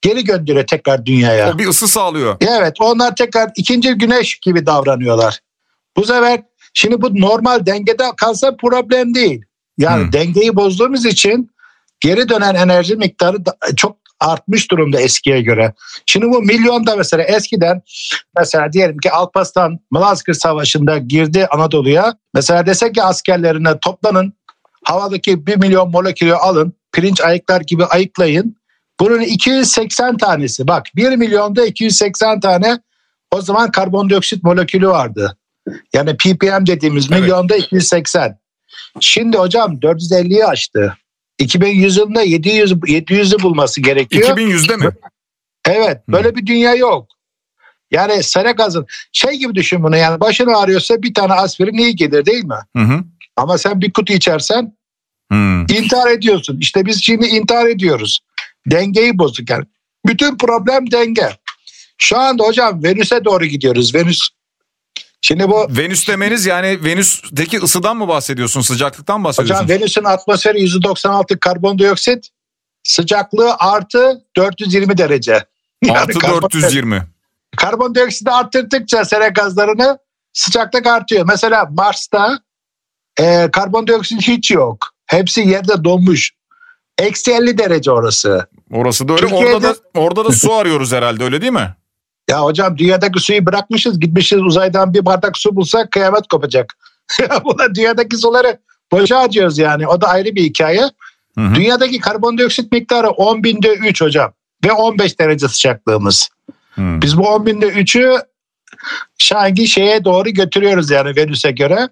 Geri 0.00 0.24
gönderiyor 0.24 0.66
tekrar 0.66 1.06
dünyaya. 1.06 1.54
O 1.54 1.58
bir 1.58 1.66
ısı 1.68 1.88
sağlıyor. 1.88 2.36
Evet 2.40 2.76
onlar 2.80 3.16
tekrar 3.16 3.50
ikinci 3.56 3.92
güneş 3.92 4.38
gibi 4.38 4.66
davranıyorlar. 4.66 5.40
Bu 5.96 6.04
sefer 6.04 6.42
şimdi 6.74 7.02
bu 7.02 7.20
normal 7.20 7.66
dengede 7.66 8.04
kalsa 8.16 8.56
problem 8.56 9.14
değil. 9.14 9.42
Yani 9.78 10.04
Hmm. 10.04 10.12
dengeyi 10.12 10.56
bozduğumuz 10.56 11.06
için 11.06 11.50
geri 12.00 12.28
dönen 12.28 12.54
enerji 12.54 12.96
miktarı 12.96 13.36
çok 13.76 13.96
artmış 14.20 14.70
durumda 14.70 15.00
eskiye 15.00 15.42
göre. 15.42 15.72
Şimdi 16.06 16.26
bu 16.26 16.42
milyonda 16.42 16.96
mesela 16.96 17.24
eskiden 17.24 17.82
mesela 18.36 18.72
diyelim 18.72 18.98
ki 18.98 19.10
Alparslan 19.10 19.78
Malazgirt 19.90 20.36
Savaşı'nda 20.36 20.98
girdi 20.98 21.46
Anadolu'ya. 21.46 22.14
Mesela 22.34 22.66
desek 22.66 22.94
ki 22.94 23.02
askerlerine 23.02 23.78
toplanın 23.78 24.32
havadaki 24.84 25.46
bir 25.46 25.56
milyon 25.56 25.90
molekülü 25.90 26.34
alın 26.34 26.72
pirinç 26.92 27.20
ayıklar 27.20 27.60
gibi 27.60 27.84
ayıklayın. 27.84 28.56
Bunun 29.00 29.20
280 29.20 30.16
tanesi 30.16 30.68
bak 30.68 30.86
1 30.96 31.16
milyonda 31.16 31.66
280 31.66 32.40
tane 32.40 32.78
o 33.30 33.42
zaman 33.42 33.70
karbondioksit 33.70 34.42
molekülü 34.42 34.88
vardı. 34.88 35.36
Yani 35.92 36.16
ppm 36.16 36.66
dediğimiz 36.66 37.08
Evet. 37.10 37.20
milyonda 37.20 37.56
280. 37.56 38.38
Şimdi 39.00 39.36
hocam 39.36 39.74
450'yi 39.74 40.46
aştı. 40.46 40.96
2100 41.38 41.96
yılında 41.96 42.22
700 42.22 42.72
700'ü 42.72 43.42
bulması 43.42 43.80
gerekiyor. 43.80 44.36
2100'de 44.36 44.76
mi? 44.76 44.90
Evet 45.64 45.96
Hı. 46.08 46.12
böyle 46.12 46.36
bir 46.36 46.46
dünya 46.46 46.74
yok. 46.74 47.06
Yani 47.90 48.22
sera 48.22 48.50
gazın 48.50 48.86
şey 49.12 49.32
gibi 49.32 49.54
düşün 49.54 49.82
bunu 49.82 49.96
yani 49.96 50.20
başın 50.20 50.46
ağrıyorsa 50.46 51.02
bir 51.02 51.14
tane 51.14 51.32
aspirin 51.32 51.78
iyi 51.78 51.96
gelir 51.96 52.26
değil 52.26 52.44
mi? 52.44 52.58
Hı 52.76 52.82
hı. 52.82 53.04
Ama 53.36 53.58
sen 53.58 53.80
bir 53.80 53.92
kutu 53.92 54.12
içersen 54.12 54.76
Hı. 55.32 55.60
intihar 55.60 56.10
ediyorsun. 56.10 56.58
İşte 56.60 56.86
biz 56.86 57.02
şimdi 57.02 57.26
intihar 57.26 57.66
ediyoruz. 57.66 58.18
Dengeyi 58.66 59.18
bozduk 59.18 59.50
yani. 59.50 59.64
Bütün 60.06 60.36
problem 60.36 60.90
denge. 60.90 61.28
Şu 61.98 62.18
anda 62.18 62.44
hocam 62.44 62.84
Venüs'e 62.84 63.24
doğru 63.24 63.44
gidiyoruz. 63.44 63.94
Venüs. 63.94 64.28
Şimdi 65.20 65.48
bu 65.48 65.66
Venüs 65.70 66.08
demeniz 66.08 66.46
yani 66.46 66.84
Venüs'teki 66.84 67.58
ısıdan 67.58 67.96
mı 67.96 68.08
bahsediyorsun? 68.08 68.60
Sıcaklıktan 68.60 69.20
mı 69.20 69.24
bahsediyorsun? 69.24 69.64
hocam 69.64 69.78
Venüs'ün 69.80 70.04
atmosferi 70.04 70.58
%96 70.58 71.38
karbondioksit. 71.40 72.28
Sıcaklığı 72.82 73.54
artı 73.58 74.24
420 74.36 74.98
derece. 74.98 75.32
Yani 75.84 75.98
Artı 75.98 76.18
karbon- 76.18 76.42
420. 76.42 77.02
Karbondioksiti 77.56 78.30
arttırdıkça 78.30 79.04
sera 79.04 79.28
gazlarını 79.28 79.98
sıcaklık 80.32 80.86
artıyor. 80.86 81.24
Mesela 81.28 81.66
Mars'ta 81.70 82.38
e, 83.20 83.48
karbondioksit 83.52 84.20
hiç 84.22 84.50
yok. 84.50 84.86
Hepsi 85.06 85.40
yerde 85.40 85.84
donmuş. 85.84 86.30
Eksi 86.98 87.32
50 87.32 87.58
derece 87.58 87.90
orası. 87.90 88.46
Orası 88.72 89.08
da 89.08 89.12
öyle. 89.12 89.22
Türkiye'de- 89.22 89.54
Orada 89.56 89.74
da 89.74 89.76
orada 89.94 90.24
da 90.28 90.32
su 90.32 90.52
arıyoruz 90.54 90.92
herhalde 90.92 91.24
öyle 91.24 91.40
değil 91.40 91.52
mi? 91.52 91.74
Ya 92.28 92.44
hocam 92.44 92.78
dünyadaki 92.78 93.20
suyu 93.20 93.46
bırakmışız. 93.46 94.00
Gitmişiz 94.00 94.42
uzaydan 94.42 94.94
bir 94.94 95.04
bardak 95.04 95.38
su 95.38 95.56
bulsak 95.56 95.92
kıyamet 95.92 96.28
kopacak. 96.28 96.76
Buna 97.44 97.74
dünyadaki 97.74 98.16
suları 98.16 98.58
boşa 98.92 99.20
harcıyoruz 99.20 99.58
yani. 99.58 99.88
O 99.88 100.00
da 100.00 100.08
ayrı 100.08 100.34
bir 100.34 100.42
hikaye. 100.42 100.82
Hı 101.34 101.40
hı. 101.40 101.54
Dünyadaki 101.54 102.00
karbondioksit 102.00 102.72
miktarı 102.72 103.10
10 103.10 103.44
binde 103.44 103.74
3 103.74 104.00
hocam. 104.00 104.32
Ve 104.64 104.72
15 104.72 105.18
derece 105.18 105.48
sıcaklığımız. 105.48 106.28
Hı. 106.70 106.82
Biz 106.82 107.18
bu 107.18 107.28
10 107.28 107.46
binde 107.46 107.68
3'ü 107.68 108.22
şanki 109.18 109.66
şeye 109.66 110.04
doğru 110.04 110.30
götürüyoruz 110.30 110.90
yani 110.90 111.16
Venüs'e 111.16 111.50
göre. 111.50 111.88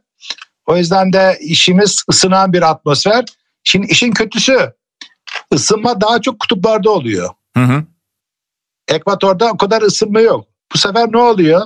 O 0.67 0.77
yüzden 0.77 1.13
de 1.13 1.39
işimiz 1.41 2.05
ısınan 2.11 2.53
bir 2.53 2.63
atmosfer. 2.63 3.25
Şimdi 3.65 3.87
işin 3.87 4.13
kötüsü 4.13 4.73
ısınma 5.55 6.01
daha 6.01 6.21
çok 6.21 6.41
kutuplarda 6.41 6.91
oluyor. 6.91 7.31
Hı 7.57 7.65
hı. 7.65 7.85
Ekvatorda 8.89 9.51
o 9.53 9.57
kadar 9.57 9.83
ısınma 9.83 10.21
yok. 10.21 10.47
Bu 10.75 10.79
sefer 10.79 11.13
ne 11.13 11.19
oluyor? 11.19 11.63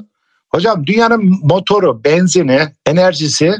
Hocam 0.48 0.86
dünyanın 0.86 1.38
motoru, 1.42 2.04
benzini, 2.04 2.68
enerjisi 2.86 3.54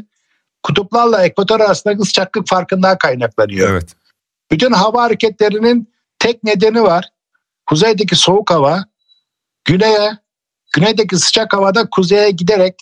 kutuplarla 0.63 1.25
ekvator 1.25 1.59
arasındaki 1.59 2.03
sıcaklık 2.05 2.47
farkından 2.47 2.97
kaynaklanıyor. 2.97 3.69
Evet. 3.69 3.95
Bütün 4.51 4.71
hava 4.71 5.01
hareketlerinin 5.03 5.89
tek 6.19 6.43
nedeni 6.43 6.83
var. 6.83 7.05
Kuzeydeki 7.65 8.15
soğuk 8.15 8.51
hava 8.51 8.85
güneye, 9.65 10.17
güneydeki 10.73 11.17
sıcak 11.17 11.53
havada 11.53 11.89
kuzeye 11.89 12.31
giderek 12.31 12.75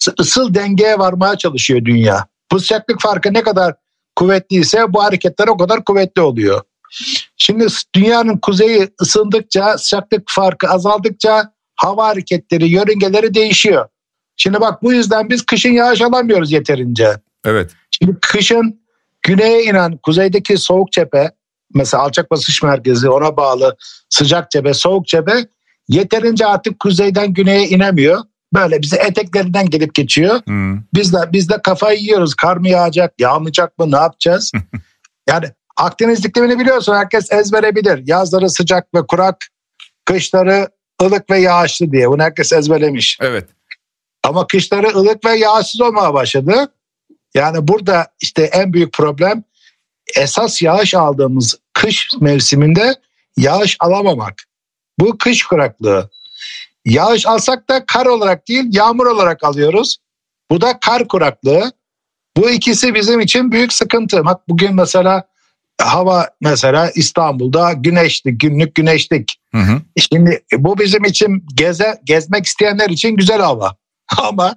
ısı- 0.00 0.14
ısıl 0.20 0.54
dengeye 0.54 0.98
varmaya 0.98 1.38
çalışıyor 1.38 1.84
dünya. 1.84 2.26
Bu 2.52 2.60
sıcaklık 2.60 3.00
farkı 3.00 3.32
ne 3.34 3.42
kadar 3.42 3.74
kuvvetliyse 4.16 4.92
bu 4.92 5.02
hareketler 5.02 5.48
o 5.48 5.56
kadar 5.56 5.84
kuvvetli 5.84 6.22
oluyor. 6.22 6.62
Şimdi 7.36 7.66
dünyanın 7.94 8.38
kuzeyi 8.38 8.88
ısındıkça, 9.02 9.78
sıcaklık 9.78 10.22
farkı 10.26 10.68
azaldıkça 10.68 11.52
hava 11.76 12.08
hareketleri, 12.08 12.68
yörüngeleri 12.68 13.34
değişiyor. 13.34 13.88
Şimdi 14.36 14.60
bak 14.60 14.82
bu 14.82 14.92
yüzden 14.92 15.30
biz 15.30 15.46
kışın 15.46 15.72
yağış 15.72 16.00
alamıyoruz 16.00 16.52
yeterince. 16.52 17.16
Evet. 17.44 17.70
Şimdi 17.90 18.18
kışın 18.20 18.80
güneye 19.22 19.64
inen 19.64 19.96
kuzeydeki 19.96 20.58
soğuk 20.58 20.92
cephe 20.92 21.30
mesela 21.74 22.02
alçak 22.02 22.30
basınç 22.30 22.62
merkezi 22.62 23.08
ona 23.08 23.36
bağlı 23.36 23.76
sıcak 24.08 24.50
cephe 24.50 24.74
soğuk 24.74 25.06
cephe 25.06 25.46
yeterince 25.88 26.46
artık 26.46 26.80
kuzeyden 26.80 27.34
güneye 27.34 27.68
inemiyor. 27.68 28.20
Böyle 28.54 28.82
bize 28.82 28.96
eteklerinden 28.96 29.70
gelip 29.70 29.94
geçiyor. 29.94 30.40
Hı. 30.48 30.78
Biz 30.94 31.12
de 31.12 31.18
biz 31.32 31.48
de 31.48 31.62
kafayı 31.62 31.98
yiyoruz. 31.98 32.34
Kar 32.34 32.56
mı 32.56 32.68
yağacak, 32.68 33.14
yağmayacak 33.18 33.78
mı, 33.78 33.92
ne 33.92 33.96
yapacağız? 33.96 34.52
yani 35.28 35.46
Akdeniz 35.78 36.24
iklimini 36.24 36.58
biliyorsun 36.58 36.94
herkes 36.94 37.32
ezbere 37.32 37.76
bilir. 37.76 38.02
Yazları 38.06 38.50
sıcak 38.50 38.94
ve 38.94 39.06
kurak, 39.06 39.36
kışları 40.04 40.68
ılık 41.02 41.30
ve 41.30 41.38
yağışlı 41.38 41.92
diye. 41.92 42.08
Bunu 42.08 42.22
herkes 42.22 42.52
ezberlemiş. 42.52 43.18
Evet. 43.20 43.48
Ama 44.22 44.46
kışları 44.46 44.88
ılık 44.88 45.24
ve 45.24 45.36
yağsız 45.36 45.80
olmaya 45.80 46.14
başladı. 46.14 46.72
Yani 47.34 47.68
burada 47.68 48.06
işte 48.20 48.42
en 48.42 48.72
büyük 48.72 48.92
problem 48.92 49.44
esas 50.16 50.62
yağış 50.62 50.94
aldığımız 50.94 51.58
kış 51.72 52.08
mevsiminde 52.20 52.94
yağış 53.36 53.76
alamamak. 53.80 54.34
Bu 54.98 55.18
kış 55.18 55.44
kuraklığı. 55.44 56.10
Yağış 56.84 57.26
alsak 57.26 57.68
da 57.68 57.86
kar 57.86 58.06
olarak 58.06 58.48
değil 58.48 58.64
yağmur 58.72 59.06
olarak 59.06 59.44
alıyoruz. 59.44 59.96
Bu 60.50 60.60
da 60.60 60.80
kar 60.80 61.08
kuraklığı. 61.08 61.72
Bu 62.36 62.50
ikisi 62.50 62.94
bizim 62.94 63.20
için 63.20 63.52
büyük 63.52 63.72
sıkıntı. 63.72 64.24
Bak 64.24 64.48
bugün 64.48 64.74
mesela 64.74 65.28
hava 65.82 66.28
mesela 66.40 66.90
İstanbul'da 66.90 67.72
güneşli, 67.72 68.38
günlük 68.38 68.74
güneşlik. 68.74 69.40
Hı 69.54 69.58
hı. 69.58 69.82
Şimdi 69.98 70.42
bu 70.52 70.78
bizim 70.78 71.04
için 71.04 71.44
geze, 71.54 72.00
gezmek 72.04 72.46
isteyenler 72.46 72.90
için 72.90 73.16
güzel 73.16 73.40
hava. 73.40 73.76
Ama 74.18 74.56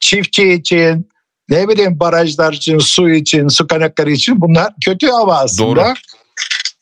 çiftçi 0.00 0.52
için, 0.52 1.08
ne 1.48 1.68
bileyim 1.68 2.00
barajlar 2.00 2.52
için, 2.52 2.78
su 2.78 3.10
için, 3.10 3.48
su 3.48 3.66
kaynakları 3.66 4.10
için 4.10 4.40
bunlar 4.40 4.72
kötü 4.84 5.06
hava 5.06 5.38
aslında. 5.38 5.84
Doğru. 5.84 5.94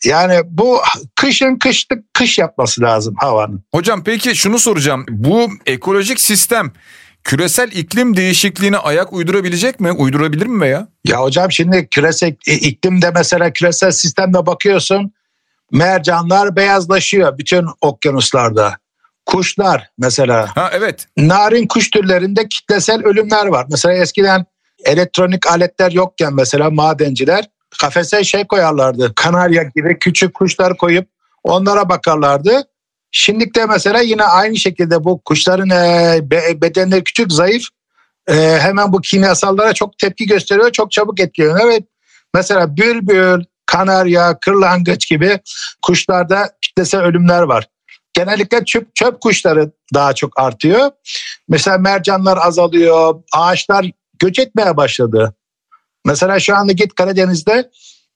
Yani 0.04 0.40
bu 0.44 0.80
kışın 1.16 1.56
kışlık 1.56 2.14
kış 2.14 2.38
yapması 2.38 2.80
lazım 2.80 3.14
havanın. 3.18 3.64
Hocam 3.74 4.04
peki 4.04 4.36
şunu 4.36 4.58
soracağım. 4.58 5.06
Bu 5.08 5.50
ekolojik 5.66 6.20
sistem 6.20 6.72
küresel 7.24 7.72
iklim 7.72 8.16
değişikliğine 8.16 8.78
ayak 8.78 9.12
uydurabilecek 9.12 9.80
mi? 9.80 9.92
Uydurabilir 9.92 10.46
mi 10.46 10.60
veya? 10.60 10.88
Ya 11.04 11.20
hocam 11.20 11.52
şimdi 11.52 11.88
küresel 11.90 12.34
iklimde 12.46 13.10
mesela 13.10 13.52
küresel 13.52 13.90
sistemde 13.90 14.46
bakıyorsun 14.46 15.12
mercanlar 15.72 16.56
beyazlaşıyor 16.56 17.38
bütün 17.38 17.66
okyanuslarda. 17.80 18.76
Kuşlar 19.26 19.90
mesela 19.98 20.56
Ha 20.56 20.70
evet. 20.72 21.06
narin 21.16 21.66
kuş 21.66 21.90
türlerinde 21.90 22.48
kitlesel 22.48 23.04
ölümler 23.04 23.46
var. 23.46 23.66
Mesela 23.70 23.94
eskiden 23.94 24.44
elektronik 24.84 25.46
aletler 25.46 25.90
yokken 25.90 26.34
mesela 26.34 26.70
madenciler 26.70 27.44
kafese 27.80 28.24
şey 28.24 28.46
koyarlardı. 28.46 29.12
Kanarya 29.16 29.62
gibi 29.62 29.98
küçük 29.98 30.34
kuşlar 30.34 30.76
koyup 30.76 31.08
onlara 31.42 31.88
bakarlardı. 31.88 32.62
Şimdi 33.12 33.54
de 33.54 33.66
mesela 33.66 34.00
yine 34.00 34.24
aynı 34.24 34.56
şekilde 34.56 35.04
bu 35.04 35.22
kuşların 35.24 35.70
e, 35.70 36.18
be- 36.30 36.62
bedenleri 36.62 37.04
küçük, 37.04 37.32
zayıf. 37.32 37.64
E, 38.28 38.34
hemen 38.60 38.92
bu 38.92 39.00
kimyasallara 39.00 39.72
çok 39.72 39.98
tepki 39.98 40.26
gösteriyor, 40.26 40.72
çok 40.72 40.92
çabuk 40.92 41.20
etkiliyor. 41.20 41.60
Evet 41.64 41.82
mesela 42.34 42.76
bülbül, 42.76 43.44
kanarya, 43.66 44.38
kırlangıç 44.40 45.08
gibi 45.08 45.40
kuşlarda 45.82 46.50
kitlesel 46.62 47.00
ölümler 47.00 47.42
var. 47.42 47.68
Genellikle 48.14 48.64
çöp, 48.64 48.94
çöp 48.94 49.20
kuşları 49.20 49.70
daha 49.94 50.12
çok 50.12 50.40
artıyor. 50.40 50.90
Mesela 51.48 51.78
mercanlar 51.78 52.38
azalıyor, 52.42 53.22
ağaçlar 53.32 53.90
göç 54.18 54.38
etmeye 54.38 54.76
başladı. 54.76 55.34
Mesela 56.06 56.40
şu 56.40 56.56
anda 56.56 56.72
git 56.72 56.94
Karadeniz'de 56.94 57.70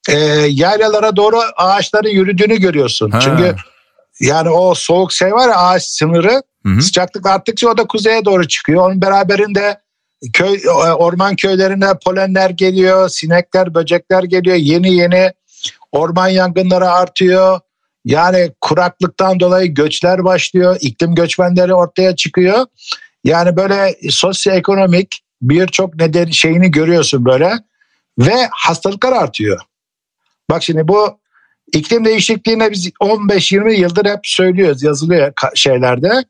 e, 0.08 0.16
yaylalara 0.48 1.16
doğru 1.16 1.40
ağaçların 1.56 2.08
yürüdüğünü 2.08 2.60
görüyorsun. 2.60 3.10
Ha. 3.10 3.20
Çünkü 3.20 3.56
yani 4.20 4.50
o 4.50 4.74
soğuk 4.74 5.12
şey 5.12 5.32
var 5.32 5.48
ya 5.48 5.56
ağaç 5.56 5.82
sınırı 5.82 6.42
Hı 6.66 6.72
hı. 6.72 6.82
sıcaklık 6.82 7.26
arttıkça 7.26 7.68
o 7.68 7.76
da 7.76 7.86
kuzeye 7.86 8.24
doğru 8.24 8.48
çıkıyor. 8.48 8.86
Onun 8.86 9.02
beraberinde 9.02 9.80
köy 10.32 10.60
e, 10.64 10.70
orman 10.70 11.36
köylerine 11.36 11.86
polenler 12.04 12.50
geliyor, 12.50 13.08
sinekler, 13.08 13.74
böcekler 13.74 14.22
geliyor. 14.22 14.56
Yeni 14.56 14.94
yeni 14.94 15.32
orman 15.92 16.28
yangınları 16.28 16.90
artıyor. 16.90 17.60
Yani 18.04 18.52
kuraklıktan 18.60 19.40
dolayı 19.40 19.74
göçler 19.74 20.24
başlıyor. 20.24 20.76
iklim 20.80 21.14
göçmenleri 21.14 21.74
ortaya 21.74 22.16
çıkıyor. 22.16 22.66
Yani 23.24 23.56
böyle 23.56 23.96
sosyoekonomik 24.10 25.22
birçok 25.42 25.94
neden 25.94 26.30
şeyini 26.30 26.70
görüyorsun 26.70 27.24
böyle 27.24 27.52
ve 28.18 28.48
hastalıklar 28.52 29.12
artıyor. 29.12 29.60
Bak 30.50 30.62
şimdi 30.62 30.88
bu 30.88 31.18
iklim 31.72 32.04
değişikliğine 32.04 32.70
biz 32.70 32.88
15-20 32.88 33.72
yıldır 33.72 34.04
hep 34.06 34.20
söylüyoruz 34.22 34.82
yazılıyor 34.82 35.32
şeylerde. 35.54 36.24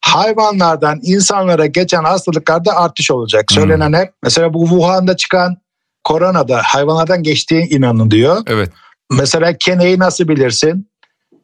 Hayvanlardan 0.00 1.00
insanlara 1.02 1.66
geçen 1.66 2.04
hastalıklarda 2.04 2.76
artış 2.76 3.10
olacak. 3.10 3.44
Hmm. 3.50 3.54
Söylenen 3.54 3.92
hep 3.92 4.12
mesela 4.22 4.54
bu 4.54 4.66
Wuhan'da 4.68 5.16
çıkan 5.16 5.56
koronada 6.04 6.60
hayvanlardan 6.64 7.22
geçtiği 7.22 7.68
inanılıyor. 7.68 8.42
Evet. 8.46 8.70
Mesela 9.12 9.58
keneyi 9.58 9.98
nasıl 9.98 10.28
bilirsin? 10.28 10.90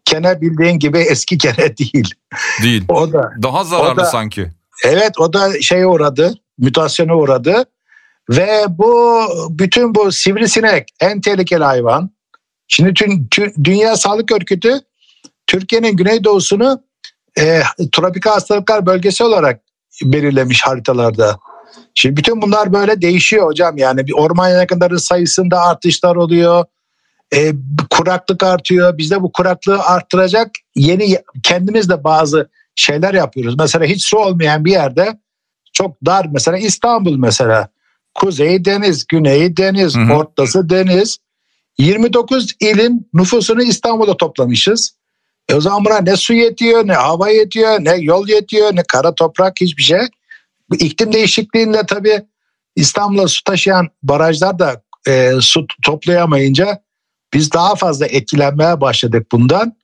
Kene 0.04 0.40
bildiğin 0.40 0.78
gibi 0.78 0.98
eski 0.98 1.38
kene 1.38 1.76
değil. 1.78 2.14
Değil. 2.62 2.84
O 2.88 3.12
da 3.12 3.30
Daha 3.42 3.64
zararlı 3.64 3.90
O 3.92 3.96
da- 3.96 4.04
sanki. 4.04 4.50
Evet 4.84 5.18
o 5.18 5.32
da 5.32 5.60
şeye 5.62 5.86
uğradı, 5.86 6.34
mutasyona 6.58 7.14
uğradı. 7.16 7.64
Ve 8.30 8.64
bu 8.68 9.20
bütün 9.50 9.94
bu 9.94 10.12
sivrisinek 10.12 10.88
en 11.00 11.20
tehlikeli 11.20 11.64
hayvan. 11.64 12.10
Şimdi 12.70 12.94
tüm, 12.94 13.28
tüm- 13.28 13.64
Dünya 13.64 13.96
Sağlık 13.96 14.32
Örgütü 14.32 14.80
Türkiye'nin 15.46 15.96
güneydoğusunu 15.96 16.82
e, 17.38 17.62
tropikal 17.92 18.32
hastalıklar 18.32 18.86
bölgesi 18.86 19.24
olarak 19.24 19.60
belirlemiş 20.04 20.62
haritalarda. 20.62 21.38
Şimdi 21.94 22.16
bütün 22.16 22.42
bunlar 22.42 22.72
böyle 22.72 23.02
değişiyor 23.02 23.46
hocam. 23.46 23.76
Yani 23.76 24.06
bir 24.06 24.12
orman 24.12 24.48
yangınları 24.48 25.00
sayısında 25.00 25.60
artışlar 25.62 26.16
oluyor. 26.16 26.64
E, 27.34 27.52
kuraklık 27.90 28.42
artıyor. 28.42 28.98
Biz 28.98 29.10
de 29.10 29.22
bu 29.22 29.32
kuraklığı 29.32 29.82
arttıracak 29.82 30.50
yeni 30.74 31.18
kendimiz 31.42 31.88
de 31.88 32.04
bazı 32.04 32.50
şeyler 32.74 33.14
yapıyoruz. 33.14 33.54
Mesela 33.58 33.84
hiç 33.84 34.04
su 34.04 34.18
olmayan 34.18 34.64
bir 34.64 34.70
yerde 34.70 35.18
çok 35.72 35.96
dar 36.06 36.26
mesela 36.32 36.58
İstanbul 36.58 37.16
mesela. 37.16 37.68
Kuzeyi 38.14 38.64
deniz, 38.64 39.06
güneyi 39.06 39.56
deniz, 39.56 39.96
Hı 39.96 40.00
hı. 40.00 40.12
ortası 40.12 40.68
deniz. 40.70 41.18
29 41.80 42.54
ilin 42.60 43.08
nüfusunu 43.14 43.62
İstanbul'a 43.62 44.16
toplamışız. 44.16 44.94
E 45.48 45.54
o 45.54 45.60
zaman 45.60 45.84
buna 45.84 45.98
ne 45.98 46.16
su 46.16 46.34
yetiyor, 46.34 46.86
ne 46.86 46.92
hava 46.92 47.28
yetiyor, 47.28 47.84
ne 47.84 47.96
yol 47.96 48.28
yetiyor, 48.28 48.76
ne 48.76 48.82
kara 48.82 49.14
toprak 49.14 49.60
hiçbir 49.60 49.82
şey. 49.82 50.00
Bu 50.70 50.76
iklim 50.76 51.12
değişikliğinde 51.12 51.86
tabii 51.86 52.22
İstanbul'a 52.76 53.28
su 53.28 53.44
taşıyan 53.44 53.88
barajlar 54.02 54.58
da 54.58 54.82
e, 55.08 55.32
su 55.40 55.66
toplayamayınca 55.82 56.82
biz 57.34 57.52
daha 57.52 57.74
fazla 57.74 58.06
etkilenmeye 58.06 58.80
başladık 58.80 59.26
bundan. 59.32 59.76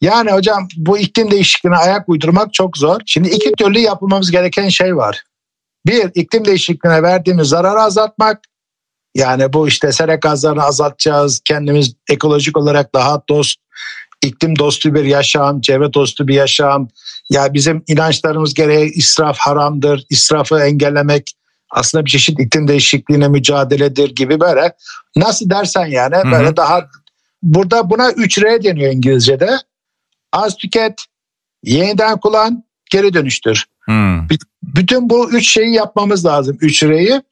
Yani 0.00 0.30
hocam 0.30 0.68
bu 0.76 0.98
iklim 0.98 1.30
değişikliğine 1.30 1.76
ayak 1.76 2.08
uydurmak 2.08 2.54
çok 2.54 2.78
zor. 2.78 3.00
Şimdi 3.06 3.28
iki 3.28 3.52
türlü 3.52 3.78
yapılmamız 3.78 4.30
gereken 4.30 4.68
şey 4.68 4.96
var. 4.96 5.24
Bir, 5.86 6.10
iklim 6.14 6.44
değişikliğine 6.44 7.02
verdiğimiz 7.02 7.48
zararı 7.48 7.80
azaltmak. 7.80 8.49
Yani 9.14 9.52
bu 9.52 9.68
işte 9.68 9.92
sera 9.92 10.14
gazlarını 10.14 10.62
azaltacağız. 10.62 11.40
Kendimiz 11.44 11.92
ekolojik 12.10 12.56
olarak 12.56 12.94
daha 12.94 13.22
dost, 13.28 13.58
iklim 14.22 14.58
dostu 14.58 14.94
bir 14.94 15.04
yaşam, 15.04 15.60
çevre 15.60 15.92
dostu 15.92 16.28
bir 16.28 16.34
yaşam. 16.34 16.88
Ya 17.30 17.54
bizim 17.54 17.82
inançlarımız 17.86 18.54
gereği 18.54 18.90
israf 18.92 19.38
haramdır. 19.38 20.04
İsrafı 20.10 20.60
engellemek 20.60 21.32
aslında 21.70 22.04
bir 22.04 22.10
çeşit 22.10 22.40
iklim 22.40 22.68
değişikliğine 22.68 23.28
mücadeledir 23.28 24.14
gibi 24.14 24.40
böyle. 24.40 24.72
Nasıl 25.16 25.50
dersen 25.50 25.86
yani 25.86 26.16
hı. 26.16 26.30
böyle 26.32 26.56
daha 26.56 26.86
burada 27.42 27.90
buna 27.90 28.10
3R 28.10 28.64
deniyor 28.64 28.92
İngilizce'de. 28.92 29.58
Az 30.32 30.56
tüket, 30.56 31.04
yeniden 31.64 32.20
kullan, 32.20 32.64
geri 32.90 33.14
dönüştür. 33.14 33.66
Hmm. 33.80 34.28
Bütün 34.62 35.10
bu 35.10 35.30
üç 35.30 35.48
şeyi 35.48 35.74
yapmamız 35.74 36.26
lazım. 36.26 36.58
Üç 36.60 36.82
R'yi. 36.82 37.22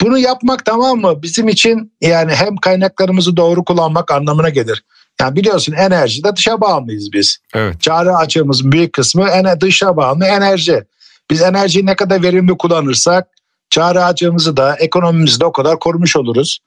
Bunu 0.00 0.18
yapmak 0.18 0.64
tamam 0.64 0.98
mı? 0.98 1.22
Bizim 1.22 1.48
için 1.48 1.92
yani 2.00 2.34
hem 2.34 2.56
kaynaklarımızı 2.56 3.36
doğru 3.36 3.64
kullanmak 3.64 4.10
anlamına 4.10 4.48
gelir. 4.48 4.84
Yani 5.20 5.36
biliyorsun 5.36 5.72
enerjide 5.72 6.36
dışa 6.36 6.60
bağımlıyız 6.60 7.12
biz. 7.12 7.38
Evet. 7.54 7.80
Çağrı 7.80 8.16
açığımızın 8.16 8.72
büyük 8.72 8.92
kısmı 8.92 9.28
ene 9.28 9.60
dışa 9.60 9.96
bağımlı 9.96 10.24
enerji. 10.24 10.84
Biz 11.30 11.42
enerjiyi 11.42 11.86
ne 11.86 11.96
kadar 11.96 12.22
verimli 12.22 12.56
kullanırsak 12.58 13.28
çağrı 13.70 14.04
açığımızı 14.04 14.56
da 14.56 14.76
ekonomimizi 14.76 15.40
de 15.40 15.44
o 15.44 15.52
kadar 15.52 15.78
korumuş 15.78 16.16
oluruz. 16.16 16.58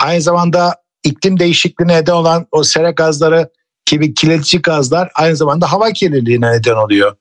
Aynı 0.00 0.22
zamanda 0.22 0.74
iklim 1.04 1.38
değişikliğine 1.38 1.96
neden 1.96 2.12
olan 2.12 2.46
o 2.52 2.64
sera 2.64 2.90
gazları 2.90 3.48
gibi 3.86 4.14
kirletici 4.14 4.62
gazlar 4.62 5.10
aynı 5.14 5.36
zamanda 5.36 5.72
hava 5.72 5.90
kirliliğine 5.90 6.52
neden 6.52 6.74
oluyor. 6.74 7.16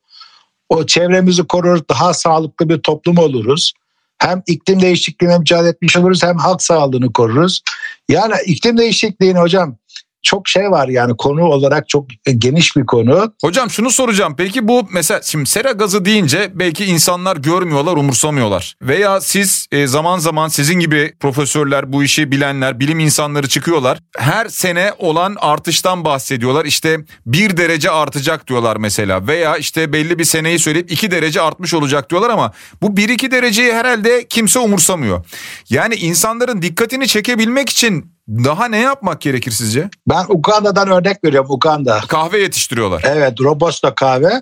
O 0.72 0.86
çevremizi 0.86 1.44
korur, 1.44 1.82
daha 1.90 2.14
sağlıklı 2.14 2.70
bir 2.70 2.78
toplum 2.78 3.18
oluruz. 3.18 3.74
Hem 4.18 4.42
iklim 4.48 4.82
değişikliğine 4.82 5.38
mücadele 5.38 5.70
etmiş 5.70 5.98
oluruz 5.98 6.24
hem 6.24 6.38
halk 6.38 6.62
sağlığını 6.62 7.14
koruruz. 7.14 7.62
Yani 8.10 8.34
iklim 8.46 8.78
değişikliğini 8.78 9.40
hocam 9.40 9.76
çok 10.24 10.48
şey 10.48 10.72
var 10.72 10.88
yani 10.88 11.18
konu 11.18 11.44
olarak 11.44 11.90
çok 11.90 12.06
geniş 12.38 12.76
bir 12.76 12.86
konu. 12.86 13.34
Hocam 13.44 13.70
şunu 13.70 13.92
soracağım. 13.92 14.36
Peki 14.38 14.68
bu 14.68 14.88
mesela 14.92 15.22
şimdi 15.24 15.50
sera 15.50 15.72
gazı 15.72 16.06
deyince 16.06 16.52
belki 16.54 16.86
insanlar 16.86 17.38
görmüyorlar, 17.38 17.98
umursamıyorlar. 17.98 18.76
Veya 18.82 19.22
siz 19.22 19.68
e, 19.72 19.88
zaman 19.88 20.20
zaman 20.20 20.48
sizin 20.48 20.80
gibi 20.80 21.14
profesörler, 21.20 21.94
bu 21.94 22.04
işi 22.04 22.32
bilenler, 22.32 22.80
bilim 22.80 23.00
insanları 23.00 23.48
çıkıyorlar. 23.48 24.00
Her 24.18 24.50
sene 24.50 24.94
olan 24.98 25.36
artıştan 25.40 26.06
bahsediyorlar. 26.06 26.66
İşte 26.66 26.98
bir 27.26 27.58
derece 27.58 27.92
artacak 27.92 28.48
diyorlar 28.48 28.78
mesela. 28.78 29.28
Veya 29.28 29.58
işte 29.58 29.94
belli 29.94 30.20
bir 30.20 30.24
seneyi 30.24 30.60
söyleyip 30.60 30.92
iki 30.92 31.12
derece 31.12 31.42
artmış 31.42 31.74
olacak 31.74 32.10
diyorlar 32.10 32.30
ama 32.30 32.52
bu 32.82 32.98
bir 32.98 33.10
iki 33.10 33.32
dereceyi 33.32 33.74
herhalde 33.74 34.28
kimse 34.28 34.60
umursamıyor. 34.60 35.26
Yani 35.70 35.96
insanların 35.96 36.62
dikkatini 36.62 37.08
çekebilmek 37.08 37.70
için 37.70 38.12
daha 38.32 38.65
ne 38.65 38.80
yapmak 38.80 39.22
gerekir 39.22 39.52
sizce? 39.52 39.89
Ben 40.08 40.26
Uganda'dan 40.30 40.89
örnek 40.89 41.24
veriyorum 41.24 41.52
Uganda. 41.52 42.00
Kahve 42.08 42.39
yetiştiriyorlar. 42.39 43.04
Evet 43.06 43.41
Robusta 43.41 43.96
kahve. 43.96 44.41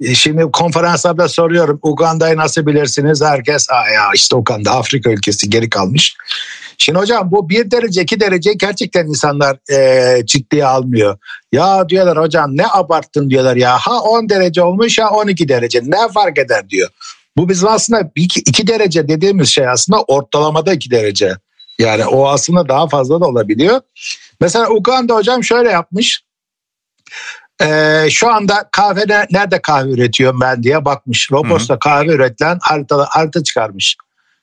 E, 0.00 0.14
Şimdi 0.14 0.42
konferanslarda 0.52 1.28
soruyorum 1.28 1.78
Uganda'yı 1.82 2.36
nasıl 2.36 2.66
bilirsiniz? 2.66 3.22
Herkes 3.22 3.70
Aa 3.70 3.88
ya 3.88 4.10
işte 4.14 4.36
Uganda 4.36 4.70
Afrika 4.70 5.10
ülkesi 5.10 5.50
geri 5.50 5.70
kalmış. 5.70 6.16
Şimdi 6.78 6.98
hocam 6.98 7.30
bu 7.30 7.48
bir 7.48 7.70
derece 7.70 8.02
iki 8.02 8.20
derece 8.20 8.52
gerçekten 8.52 9.06
insanlar 9.06 9.56
e, 9.72 10.26
ciddiye 10.26 10.66
almıyor. 10.66 11.18
Ya 11.52 11.88
diyorlar 11.88 12.18
hocam 12.18 12.56
ne 12.56 12.66
abarttın 12.66 13.30
diyorlar 13.30 13.56
ya. 13.56 13.78
Ha 13.78 14.00
10 14.00 14.28
derece 14.28 14.62
olmuş 14.62 14.98
ya 14.98 15.10
12 15.10 15.48
derece 15.48 15.80
ne 15.84 16.12
fark 16.14 16.38
eder 16.38 16.70
diyor. 16.70 16.88
Bu 17.36 17.48
bizim 17.48 17.68
aslında 17.68 18.10
2 18.14 18.66
derece 18.66 19.08
dediğimiz 19.08 19.48
şey 19.48 19.68
aslında 19.68 20.02
ortalamada 20.02 20.72
2 20.72 20.90
derece. 20.90 21.34
Yani 21.78 22.06
o 22.06 22.28
aslında 22.28 22.68
daha 22.68 22.88
fazla 22.88 23.20
da 23.20 23.26
olabiliyor. 23.26 23.80
Mesela 24.40 24.70
Uganda 24.70 25.14
hocam 25.14 25.44
şöyle 25.44 25.70
yapmış. 25.70 26.22
Ee, 27.62 28.06
şu 28.10 28.30
anda 28.30 28.68
kahve 28.72 29.00
ne- 29.08 29.26
nerede 29.30 29.62
kahve 29.62 29.90
üretiyorum 29.90 30.40
ben 30.40 30.62
diye 30.62 30.84
bakmış. 30.84 31.32
Robusta 31.32 31.78
kahve 31.78 32.12
üretilen 32.12 32.58
harita, 32.62 33.06
harita 33.10 33.42
çıkarmış. 33.42 33.96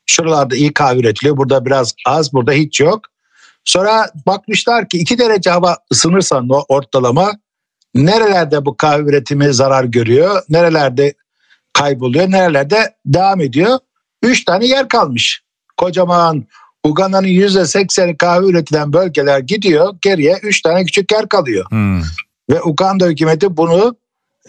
Şuralarda 0.06 0.56
iyi 0.56 0.74
kahve 0.74 1.00
üretiliyor. 1.00 1.38
Burada 1.38 1.66
biraz 1.66 1.94
az, 2.06 2.34
burada 2.34 2.52
hiç 2.52 2.80
yok. 2.80 3.02
Sonra 3.66 4.12
bakmışlar 4.28 4.90
ki 4.90 4.98
2 4.98 5.18
derece 5.18 5.50
hava 5.50 5.78
ısınırsa 5.92 6.42
ortalama 6.70 7.34
nerelerde 7.96 8.66
bu 8.66 8.78
kahve 8.78 9.10
üretimi 9.10 9.54
zarar 9.54 9.84
görüyor, 9.84 10.44
nerelerde 10.50 11.14
kayboluyor, 11.74 12.32
nerelerde 12.32 12.96
devam 13.06 13.42
ediyor. 13.42 13.80
3 14.22 14.46
tane 14.46 14.66
yer 14.66 14.88
kalmış. 14.88 15.44
Kocaman 15.78 16.46
Uganda'nın 16.86 17.28
%80'i 17.28 18.18
kahve 18.18 18.46
üretilen 18.46 18.94
bölgeler 18.94 19.40
gidiyor. 19.40 19.96
Geriye 20.02 20.40
3 20.44 20.62
tane 20.62 20.86
küçük 20.86 21.12
yer 21.12 21.30
kalıyor. 21.30 21.66
Hmm. 21.70 22.02
Ve 22.50 22.62
Uganda 22.64 23.06
hükümeti 23.06 23.58
bunu 23.58 23.96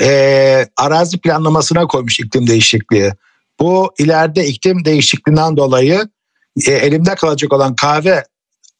eee, 0.01 0.69
arazi 0.77 1.21
planlamasına 1.21 1.87
koymuş 1.87 2.21
iklim 2.21 2.47
değişikliği. 2.47 3.13
Bu 3.61 3.95
ileride 3.99 4.47
iklim 4.47 4.85
değişikliğinden 4.85 5.57
dolayı 5.57 6.09
e, 6.67 6.73
elimde 6.73 7.15
kalacak 7.15 7.53
olan 7.53 7.75
kahve 7.75 8.25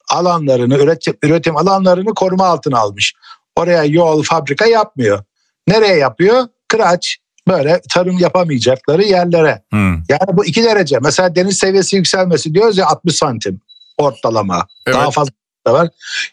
alanlarını, 0.09 0.77
üretim, 0.77 1.13
üretim 1.23 1.57
alanlarını 1.57 2.13
koruma 2.13 2.45
altına 2.45 2.79
almış. 2.79 3.13
Oraya 3.55 3.83
yol, 3.83 4.23
fabrika 4.23 4.65
yapmıyor. 4.65 5.23
Nereye 5.67 5.97
yapıyor? 5.97 6.47
Kıraç, 6.67 7.17
böyle 7.47 7.81
tarım 7.89 8.17
yapamayacakları 8.17 9.03
yerlere. 9.03 9.61
Hmm. 9.71 9.93
Yani 9.93 10.33
bu 10.33 10.45
iki 10.45 10.63
derece. 10.63 10.99
Mesela 10.99 11.35
deniz 11.35 11.57
seviyesi 11.57 11.95
yükselmesi 11.95 12.53
diyoruz 12.53 12.77
ya 12.77 12.87
60 12.87 13.15
santim 13.15 13.61
ortalama. 13.97 14.67
Evet. 14.87 14.97
Daha 14.97 15.11
fazla 15.11 15.31
da 15.67 15.73
var. 15.73 15.89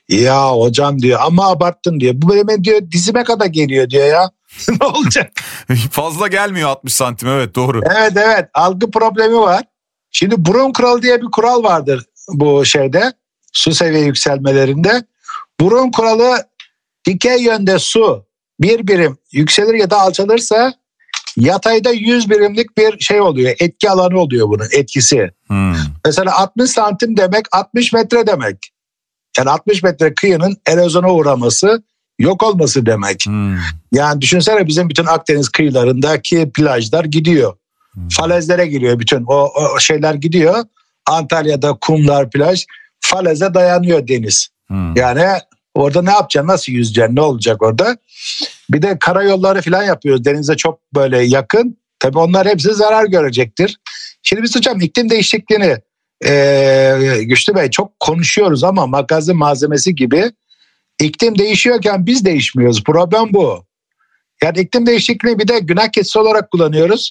Ya 0.09 0.51
hocam 0.51 0.99
diyor 0.99 1.21
ama 1.23 1.51
abarttın 1.51 2.01
diyor. 2.01 2.15
Bu 2.17 2.49
benim 2.49 2.65
diyor 2.65 2.81
dizime 2.93 3.25
kadar 3.25 3.47
geliyor 3.47 3.91
diyor 3.91 4.07
ya. 4.07 4.31
ne 4.81 4.87
olacak? 4.87 5.33
Fazla 5.91 6.29
gelmiyor 6.29 6.69
60 6.69 6.95
santim 6.95 7.29
evet 7.29 7.55
doğru. 7.55 7.81
Evet 7.97 8.13
evet 8.17 8.49
algı 8.55 8.91
problemi 8.91 9.37
var. 9.37 9.63
Şimdi 10.11 10.35
burun 10.39 10.73
kuralı 10.73 11.03
diye 11.03 11.23
bir 11.23 11.31
kural 11.31 11.63
vardır 11.63 12.05
bu 12.29 12.65
şeyde 12.65 13.13
su 13.53 13.75
seviye 13.75 14.05
yükselmelerinde. 14.05 15.05
Burun 15.61 15.91
kuralı 15.91 16.49
dikey 17.07 17.43
yönde 17.43 17.79
su 17.79 18.27
bir 18.61 18.87
birim 18.87 19.19
yükselir 19.33 19.75
ya 19.75 19.91
da 19.91 20.01
alçalırsa 20.01 20.73
yatayda 21.37 21.91
100 21.91 22.31
birimlik 22.31 22.79
bir 22.79 22.99
şey 22.99 23.21
oluyor. 23.21 23.55
Etki 23.61 23.91
alanı 23.91 24.19
oluyor 24.19 24.49
bunun 24.49 24.67
etkisi. 24.73 25.31
Hmm. 25.47 25.75
Mesela 26.05 26.39
60 26.39 26.71
santim 26.71 27.17
demek 27.17 27.45
60 27.53 27.93
metre 27.93 28.27
demek. 28.27 28.57
Yani 29.39 29.51
60 29.51 29.83
metre 29.83 30.15
kıyının 30.15 30.57
erozyona 30.67 31.13
uğraması 31.13 31.83
yok 32.19 32.43
olması 32.43 32.87
demek. 32.87 33.27
Hmm. 33.27 33.57
Yani 33.93 34.21
düşünsene 34.21 34.67
bizim 34.67 34.89
bütün 34.89 35.07
Akdeniz 35.07 35.49
kıyılarındaki 35.49 36.51
plajlar 36.55 37.05
gidiyor. 37.05 37.55
Falezlere 38.11 38.67
giriyor 38.67 38.99
bütün 38.99 39.25
o, 39.27 39.49
o 39.75 39.79
şeyler 39.79 40.15
gidiyor. 40.15 40.65
Antalya'da 41.07 41.79
kumlar 41.81 42.31
plaj 42.31 42.65
faleze 43.01 43.55
dayanıyor 43.55 44.09
deniz. 44.09 44.49
Hmm. 44.67 44.97
Yani 44.97 45.25
orada 45.75 46.03
ne 46.03 46.11
yapacaksın 46.11 46.49
nasıl 46.49 46.73
yüzeceksin 46.73 47.17
ne 47.17 47.21
olacak 47.21 47.63
orada? 47.63 47.97
Bir 48.71 48.83
de 48.83 48.99
karayolları 48.99 49.63
falan 49.63 49.83
yapıyoruz 49.83 50.25
denize 50.25 50.57
çok 50.57 50.81
böyle 50.95 51.23
yakın. 51.23 51.79
Tabii 51.99 52.19
onlar 52.19 52.47
hepsi 52.49 52.75
zarar 52.75 53.05
görecektir. 53.05 53.79
Şimdi 54.23 54.43
biz 54.43 54.57
hocam 54.57 54.81
iklim 54.81 55.11
değişikliğini 55.11 55.77
e, 56.27 57.21
Güçlü 57.23 57.55
Bey 57.55 57.71
çok 57.71 58.01
konuşuyoruz 58.01 58.65
ama 58.65 58.87
magazin 58.87 59.37
malzemesi 59.37 59.95
gibi 59.95 60.33
iklim 61.01 61.39
değişiyorken 61.39 62.07
biz 62.07 62.25
değişmiyoruz. 62.25 62.85
Problem 62.85 63.29
bu. 63.33 63.65
Yani 64.43 64.61
iklim 64.61 64.87
değişikliğini 64.87 65.39
bir 65.39 65.49
de 65.49 65.59
günah 65.59 65.89
keçisi 65.89 66.19
olarak 66.19 66.51
kullanıyoruz. 66.51 67.11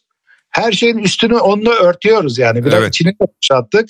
Her 0.49 0.71
şeyin 0.71 0.97
üstünü 0.97 1.35
onunla 1.35 1.71
örtüyoruz 1.71 2.37
yani. 2.37 2.65
Biraz 2.65 2.79
Evet. 2.79 2.89
içini 2.89 3.11
de 3.11 3.27
boşalttık. 3.41 3.89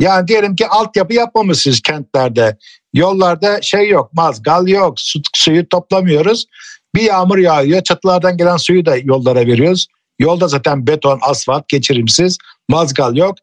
Yani 0.00 0.28
diyelim 0.28 0.56
ki 0.56 0.68
altyapı 0.68 1.14
yapmamışsınız 1.14 1.80
kentlerde. 1.80 2.56
Yollarda 2.94 3.62
şey 3.62 3.88
yok, 3.88 4.12
mazgal 4.12 4.68
yok, 4.68 5.00
su, 5.00 5.20
suyu 5.34 5.68
toplamıyoruz. 5.68 6.46
Bir 6.94 7.02
yağmur 7.02 7.38
yağıyor, 7.38 7.82
çatılardan 7.82 8.36
gelen 8.36 8.56
suyu 8.56 8.86
da 8.86 8.96
yollara 8.96 9.40
veriyoruz. 9.46 9.86
Yolda 10.18 10.48
zaten 10.48 10.86
beton, 10.86 11.18
asfalt, 11.22 11.68
geçirimsiz, 11.68 12.38
mazgal 12.68 13.16
yok. 13.16 13.34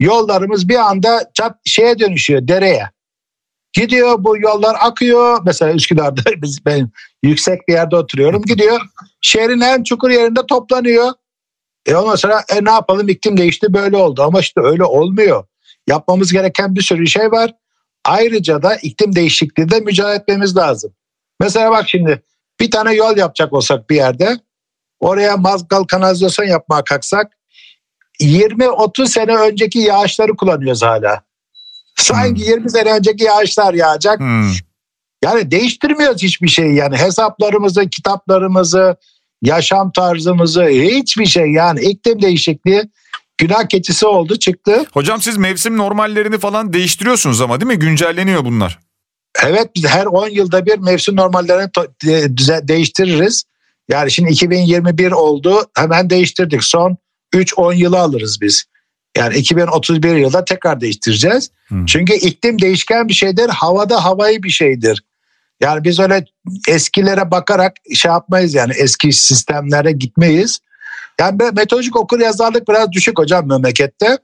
Yollarımız 0.00 0.68
bir 0.68 0.76
anda 0.76 1.30
çat 1.34 1.56
şeye 1.64 1.98
dönüşüyor, 1.98 2.48
dereye. 2.48 2.90
Gidiyor 3.72 4.24
bu 4.24 4.38
yollar 4.38 4.76
akıyor. 4.80 5.40
Mesela 5.44 5.72
Üsküdar'da 5.72 6.22
biz, 6.42 6.66
ben 6.66 6.90
yüksek 7.22 7.68
bir 7.68 7.72
yerde 7.72 7.96
oturuyorum. 7.96 8.42
Gidiyor 8.42 8.80
şehrin 9.20 9.60
en 9.60 9.82
çukur 9.82 10.10
yerinde 10.10 10.40
toplanıyor. 10.48 11.12
E 11.86 11.94
ondan 11.94 12.14
sonra 12.14 12.44
e, 12.52 12.64
ne 12.64 12.70
yapalım 12.70 13.08
iklim 13.08 13.36
değişti 13.36 13.74
böyle 13.74 13.96
oldu. 13.96 14.22
Ama 14.22 14.40
işte 14.40 14.60
öyle 14.60 14.84
olmuyor. 14.84 15.44
Yapmamız 15.90 16.32
gereken 16.32 16.74
bir 16.74 16.82
sürü 16.82 17.06
şey 17.06 17.30
var. 17.30 17.54
Ayrıca 18.04 18.62
da 18.62 18.76
iklim 18.76 19.14
değişikliğinde 19.14 19.80
mücadele 19.80 20.14
etmemiz 20.14 20.56
lazım. 20.56 20.92
Mesela 21.40 21.70
bak 21.70 21.88
şimdi 21.88 22.22
bir 22.60 22.70
tane 22.70 22.94
yol 22.94 23.16
yapacak 23.16 23.52
olsak 23.52 23.90
bir 23.90 23.96
yerde 23.96 24.38
oraya 25.00 25.36
mazgal 25.36 25.84
kanalizasyon 25.84 26.46
yapmaya 26.46 26.84
kalksak 26.84 27.26
20-30 28.20 29.06
sene 29.06 29.36
önceki 29.36 29.78
yağışları 29.78 30.36
kullanıyoruz 30.36 30.82
hala. 30.82 31.22
Sanki 31.96 32.42
20 32.42 32.70
sene 32.70 32.92
önceki 32.92 33.24
yağışlar 33.24 33.74
yağacak. 33.74 34.20
Hmm. 34.20 34.52
Yani 35.24 35.50
değiştirmiyoruz 35.50 36.22
hiçbir 36.22 36.48
şeyi 36.48 36.74
yani 36.74 36.96
hesaplarımızı, 36.96 37.88
kitaplarımızı, 37.88 38.96
yaşam 39.42 39.92
tarzımızı 39.92 40.64
hiçbir 40.64 41.26
şey 41.26 41.52
yani 41.52 41.80
iklim 41.80 42.22
değişikliği 42.22 42.82
günah 43.40 43.68
keçisi 43.68 44.06
oldu 44.06 44.38
çıktı. 44.38 44.84
Hocam 44.92 45.22
siz 45.22 45.36
mevsim 45.36 45.76
normallerini 45.76 46.38
falan 46.38 46.72
değiştiriyorsunuz 46.72 47.40
ama 47.40 47.60
değil 47.60 47.72
mi? 47.72 47.78
Güncelleniyor 47.78 48.44
bunlar. 48.44 48.78
Evet 49.44 49.70
biz 49.76 49.86
her 49.86 50.06
10 50.06 50.28
yılda 50.28 50.66
bir 50.66 50.78
mevsim 50.78 51.16
normallerini 51.16 51.70
değiştiririz. 52.68 53.44
Yani 53.88 54.10
şimdi 54.10 54.30
2021 54.30 55.12
oldu 55.12 55.66
hemen 55.76 56.10
değiştirdik. 56.10 56.64
Son 56.64 56.96
3-10 57.34 57.74
yılı 57.74 57.98
alırız 57.98 58.38
biz. 58.40 58.64
Yani 59.16 59.36
2031 59.36 60.14
yılda 60.14 60.44
tekrar 60.44 60.80
değiştireceğiz. 60.80 61.50
Hmm. 61.68 61.86
Çünkü 61.86 62.14
iklim 62.14 62.58
değişken 62.58 63.08
bir 63.08 63.14
şeydir. 63.14 63.48
Havada 63.48 64.04
havayı 64.04 64.42
bir 64.42 64.50
şeydir. 64.50 65.02
Yani 65.60 65.84
biz 65.84 66.00
öyle 66.00 66.24
eskilere 66.68 67.30
bakarak 67.30 67.72
şey 67.94 68.10
yapmayız 68.10 68.54
yani 68.54 68.72
eski 68.76 69.12
sistemlere 69.12 69.92
gitmeyiz. 69.92 70.60
Yani 71.20 71.38
böyle 71.38 71.50
metodolojik 71.50 71.96
okur 71.96 72.20
yazarlık 72.20 72.68
biraz 72.68 72.92
düşük 72.92 73.18
hocam 73.18 73.48
memlekette. 73.48 74.18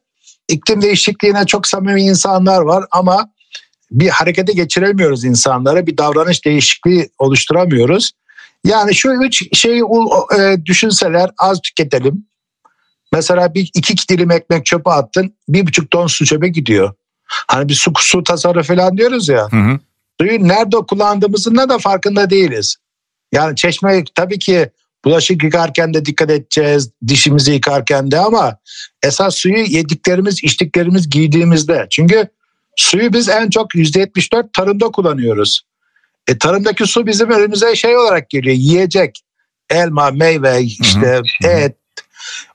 İklim 0.48 0.82
değişikliğine 0.82 1.46
çok 1.46 1.66
samimi 1.66 2.02
insanlar 2.02 2.61
var 2.61 2.85
ama 2.90 3.30
bir 3.90 4.09
harekete 4.09 4.52
geçiremiyoruz 4.52 5.24
insanlara. 5.24 5.87
Bir 5.87 5.98
davranış 5.98 6.44
değişikliği 6.44 7.11
oluşturamıyoruz. 7.18 8.12
Yani 8.64 8.94
şu 8.94 9.09
üç 9.09 9.59
şeyi 9.59 9.82
e, 10.38 10.64
düşünseler 10.64 11.30
az 11.38 11.61
tüketelim. 11.61 12.26
Mesela 13.12 13.54
bir 13.54 13.70
iki 13.74 14.09
dilim 14.09 14.30
ekmek 14.30 14.66
çöpe 14.66 14.90
attın 14.90 15.35
bir 15.48 15.66
buçuk 15.66 15.90
ton 15.90 16.06
su 16.06 16.24
çöpe 16.24 16.48
gidiyor. 16.48 16.94
Hani 17.26 17.68
bir 17.68 17.74
su, 17.74 17.92
su 17.96 18.22
tasarrufu 18.22 18.74
falan 18.74 18.96
diyoruz 18.96 19.28
ya. 19.28 19.48
Hı 19.50 19.56
hı. 19.56 19.78
Suyu 20.20 20.48
nerede 20.48 20.76
kullandığımızın 20.76 21.56
da 21.56 21.78
farkında 21.78 22.30
değiliz. 22.30 22.76
Yani 23.32 23.56
çeşme 23.56 24.04
tabii 24.14 24.38
ki 24.38 24.70
bulaşık 25.04 25.44
yıkarken 25.44 25.94
de 25.94 26.04
dikkat 26.04 26.30
edeceğiz. 26.30 26.90
Dişimizi 27.06 27.52
yıkarken 27.52 28.11
de 28.11 28.18
ama 28.18 28.56
esas 29.02 29.35
suyu 29.35 29.59
yediklerimiz, 29.59 30.44
içtiklerimiz, 30.44 31.11
giydiğimizde. 31.11 31.87
Çünkü 31.90 32.28
suyu 32.76 33.12
biz 33.12 33.28
en 33.28 33.50
çok 33.50 33.74
%74 33.74 34.52
tarımda 34.52 34.88
kullanıyoruz. 34.88 35.62
E, 36.28 36.38
tarımdaki 36.38 36.87
su 36.87 37.06
bizim 37.06 37.30
önümüze 37.30 37.76
şey 37.76 37.96
olarak 37.96 38.30
geliyor. 38.30 38.56
Yiyecek, 38.56 39.20
elma, 39.70 40.11
meyve, 40.11 40.62
işte 40.62 41.20
hı. 41.42 41.48
et. 41.48 41.76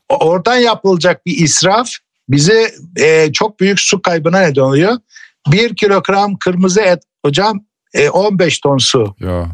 O- 0.10 0.28
Oradan 0.28 0.58
yapılacak 0.58 1.26
bir 1.26 1.38
israf 1.38 1.90
bizi 2.30 2.72
e, 2.96 3.32
çok 3.32 3.60
büyük 3.60 3.80
su 3.80 4.02
kaybına 4.02 4.40
neden 4.40 4.62
oluyor. 4.62 4.98
Bir 5.48 5.76
kilogram 5.76 6.38
kırmızı 6.38 6.82
et 6.82 7.04
hocam 7.26 7.66
e, 7.94 8.10
15 8.10 8.60
ton 8.60 8.78
su. 8.78 9.16
Ya. 9.20 9.48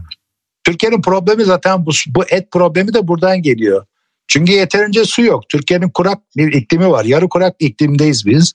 Türkiye'nin 0.67 1.01
problemi 1.01 1.43
zaten 1.43 1.85
bu, 1.85 1.91
bu 2.07 2.23
et 2.29 2.51
problemi 2.51 2.93
de 2.93 3.07
buradan 3.07 3.41
geliyor. 3.41 3.85
Çünkü 4.27 4.51
yeterince 4.51 5.05
su 5.05 5.21
yok. 5.21 5.49
Türkiye'nin 5.49 5.89
kurak 5.89 6.17
bir 6.37 6.53
iklimi 6.53 6.89
var. 6.89 7.05
Yarı 7.05 7.29
kurak 7.29 7.59
bir 7.59 7.65
iklimdeyiz 7.65 8.25
biz. 8.25 8.53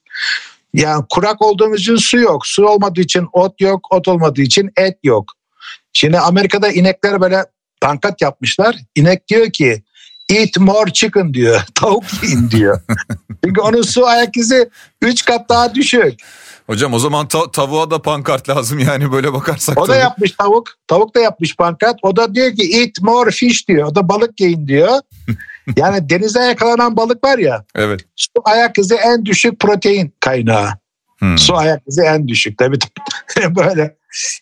Yani 0.74 1.04
kurak 1.10 1.42
olduğumuz 1.42 1.80
için 1.80 1.96
su 1.96 2.18
yok. 2.18 2.46
Su 2.46 2.66
olmadığı 2.66 3.00
için 3.00 3.28
ot 3.32 3.60
yok. 3.60 3.80
Ot 3.90 4.08
olmadığı 4.08 4.42
için 4.42 4.70
et 4.76 4.98
yok. 5.02 5.32
Şimdi 5.92 6.18
Amerika'da 6.18 6.68
inekler 6.68 7.20
böyle 7.20 7.44
pankart 7.80 8.22
yapmışlar. 8.22 8.76
İnek 8.94 9.28
diyor 9.28 9.50
ki 9.50 9.82
eat 10.28 10.58
more 10.58 10.92
chicken 10.92 11.34
diyor. 11.34 11.60
Tavuk 11.74 12.04
yiyin 12.22 12.50
diyor. 12.50 12.80
Çünkü 13.44 13.60
onun 13.60 13.82
su 13.82 14.06
ayak 14.06 14.36
izi 14.36 14.70
3 15.02 15.24
kat 15.24 15.48
daha 15.48 15.74
düşük. 15.74 16.14
Hocam 16.66 16.94
o 16.94 16.98
zaman 16.98 17.28
ta- 17.28 17.50
tavuğa 17.50 17.90
da 17.90 18.02
pankart 18.02 18.48
lazım 18.48 18.78
yani 18.78 19.12
böyle 19.12 19.32
bakarsak. 19.32 19.78
O 19.78 19.82
da 19.82 19.86
tabii. 19.86 19.98
yapmış 19.98 20.32
tavuk. 20.32 20.68
Tavuk 20.86 21.14
da 21.14 21.20
yapmış 21.20 21.56
pankart. 21.56 21.96
O 22.02 22.16
da 22.16 22.34
diyor 22.34 22.56
ki 22.56 22.78
eat 22.80 23.00
more 23.02 23.30
fish 23.30 23.68
diyor. 23.68 23.88
O 23.88 23.94
da 23.94 24.08
balık 24.08 24.40
yiyin 24.40 24.68
diyor. 24.68 24.98
Yani 25.76 26.08
denize 26.10 26.40
yakalanan 26.40 26.96
balık 26.96 27.24
var 27.24 27.38
ya 27.38 27.64
Evet. 27.74 28.00
su 28.16 28.28
ayak 28.44 28.78
izi 28.78 28.94
en 28.94 29.24
düşük 29.24 29.60
protein 29.60 30.14
kaynağı. 30.20 30.68
Hmm. 31.18 31.38
Su 31.38 31.56
ayak 31.56 31.82
izi 31.86 32.00
en 32.02 32.28
düşük. 32.28 32.58
Tabii 32.58 32.78
böyle. 33.56 33.96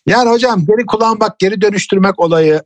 Yani 0.05 0.29
hocam 0.29 0.65
geri 0.65 0.85
kullanmak, 0.85 1.39
geri 1.39 1.61
dönüştürmek 1.61 2.19
olayı, 2.19 2.61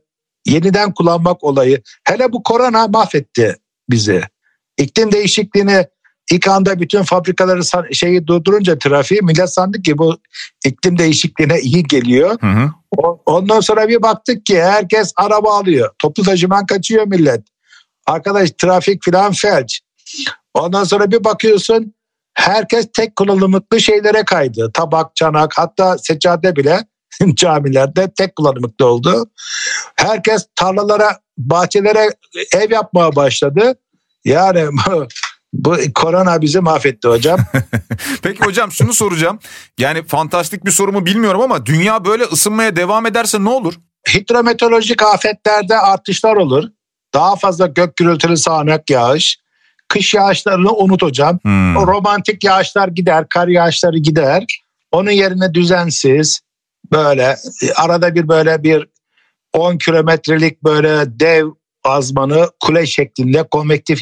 yeniden 0.46 0.94
kullanmak 0.94 1.44
olayı. 1.44 1.82
Hele 2.04 2.32
bu 2.32 2.42
korona 2.42 2.88
mahvetti 2.88 3.56
bizi. 3.90 4.22
İklim 4.78 5.12
değişikliğini 5.12 5.86
ilk 6.32 6.48
anda 6.48 6.80
bütün 6.80 7.02
fabrikaları 7.02 7.94
şeyi 7.94 8.26
durdurunca 8.26 8.78
trafiği 8.78 9.20
millet 9.22 9.52
sandı 9.52 9.82
ki 9.82 9.98
bu 9.98 10.18
iklim 10.64 10.98
değişikliğine 10.98 11.60
iyi 11.60 11.82
geliyor. 11.82 12.36
Hı 12.40 12.46
hı. 12.46 12.70
Ondan 13.26 13.60
sonra 13.60 13.88
bir 13.88 14.02
baktık 14.02 14.46
ki 14.46 14.62
herkes 14.62 15.12
araba 15.16 15.58
alıyor. 15.58 15.90
Toplu 15.98 16.22
taşıman 16.22 16.66
kaçıyor 16.66 17.06
millet. 17.06 17.40
Arkadaş 18.06 18.50
trafik 18.50 19.04
filan 19.04 19.32
felç. 19.32 19.80
Ondan 20.54 20.84
sonra 20.84 21.10
bir 21.10 21.24
bakıyorsun 21.24 21.94
herkes 22.34 22.86
tek 22.92 23.16
kullanımlıklı 23.16 23.80
şeylere 23.80 24.24
kaydı. 24.24 24.70
Tabak, 24.74 25.16
çanak 25.16 25.52
hatta 25.56 25.98
seccade 25.98 26.56
bile 26.56 26.86
camilerde 27.34 28.12
tek 28.18 28.36
kullanımlıklı 28.36 28.86
oldu. 28.86 29.30
Herkes 29.96 30.46
tarlalara, 30.54 31.18
bahçelere 31.38 32.10
ev 32.54 32.70
yapmaya 32.70 33.16
başladı. 33.16 33.74
Yani 34.24 34.68
Bu 35.52 35.76
korona 35.94 36.42
bizi 36.42 36.60
mahvetti 36.60 37.08
hocam. 37.08 37.40
Peki 38.22 38.44
hocam 38.44 38.72
şunu 38.72 38.92
soracağım. 38.92 39.38
Yani 39.78 40.06
fantastik 40.06 40.64
bir 40.64 40.70
soru 40.70 40.92
mu 40.92 41.06
bilmiyorum 41.06 41.40
ama 41.40 41.66
dünya 41.66 42.04
böyle 42.04 42.24
ısınmaya 42.24 42.76
devam 42.76 43.06
ederse 43.06 43.44
ne 43.44 43.48
olur? 43.48 43.74
Hidrometeorolojik 44.14 45.02
afetlerde 45.02 45.78
artışlar 45.78 46.36
olur. 46.36 46.64
Daha 47.14 47.36
fazla 47.36 47.66
gök 47.66 47.96
gürültülü 47.96 48.36
sağanak 48.36 48.90
yağış. 48.90 49.38
Kış 49.88 50.14
yağışlarını 50.14 50.72
unut 50.72 51.02
hocam. 51.02 51.38
Hmm. 51.42 51.76
O 51.76 51.86
romantik 51.86 52.44
yağışlar 52.44 52.88
gider, 52.88 53.28
kar 53.28 53.48
yağışları 53.48 53.98
gider. 53.98 54.44
Onun 54.92 55.10
yerine 55.10 55.54
düzensiz 55.54 56.40
böyle 56.92 57.36
arada 57.76 58.14
bir 58.14 58.28
böyle 58.28 58.62
bir 58.62 58.88
10 59.52 59.78
kilometrelik 59.78 60.64
böyle 60.64 61.20
dev 61.20 61.46
azmanı 61.86 62.50
kule 62.60 62.86
şeklinde 62.86 63.42
konvektif 63.42 64.00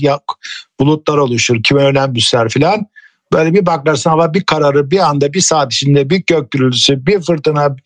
bulutlar 0.81 1.19
oluşur. 1.19 1.63
Kime 1.63 1.83
önem 1.83 2.15
büsler 2.15 2.49
filan. 2.49 2.87
Böyle 3.33 3.55
bir 3.55 3.67
bakarsın 3.67 4.11
hava 4.11 4.35
bir 4.35 4.45
kararır 4.45 4.91
bir 4.91 4.99
anda 4.99 5.33
bir 5.33 5.41
saat 5.41 5.73
içinde 5.73 6.11
bir 6.11 6.23
gök 6.27 6.51
gürültüsü 6.51 7.07
bir 7.07 7.21
fırtına 7.21 7.77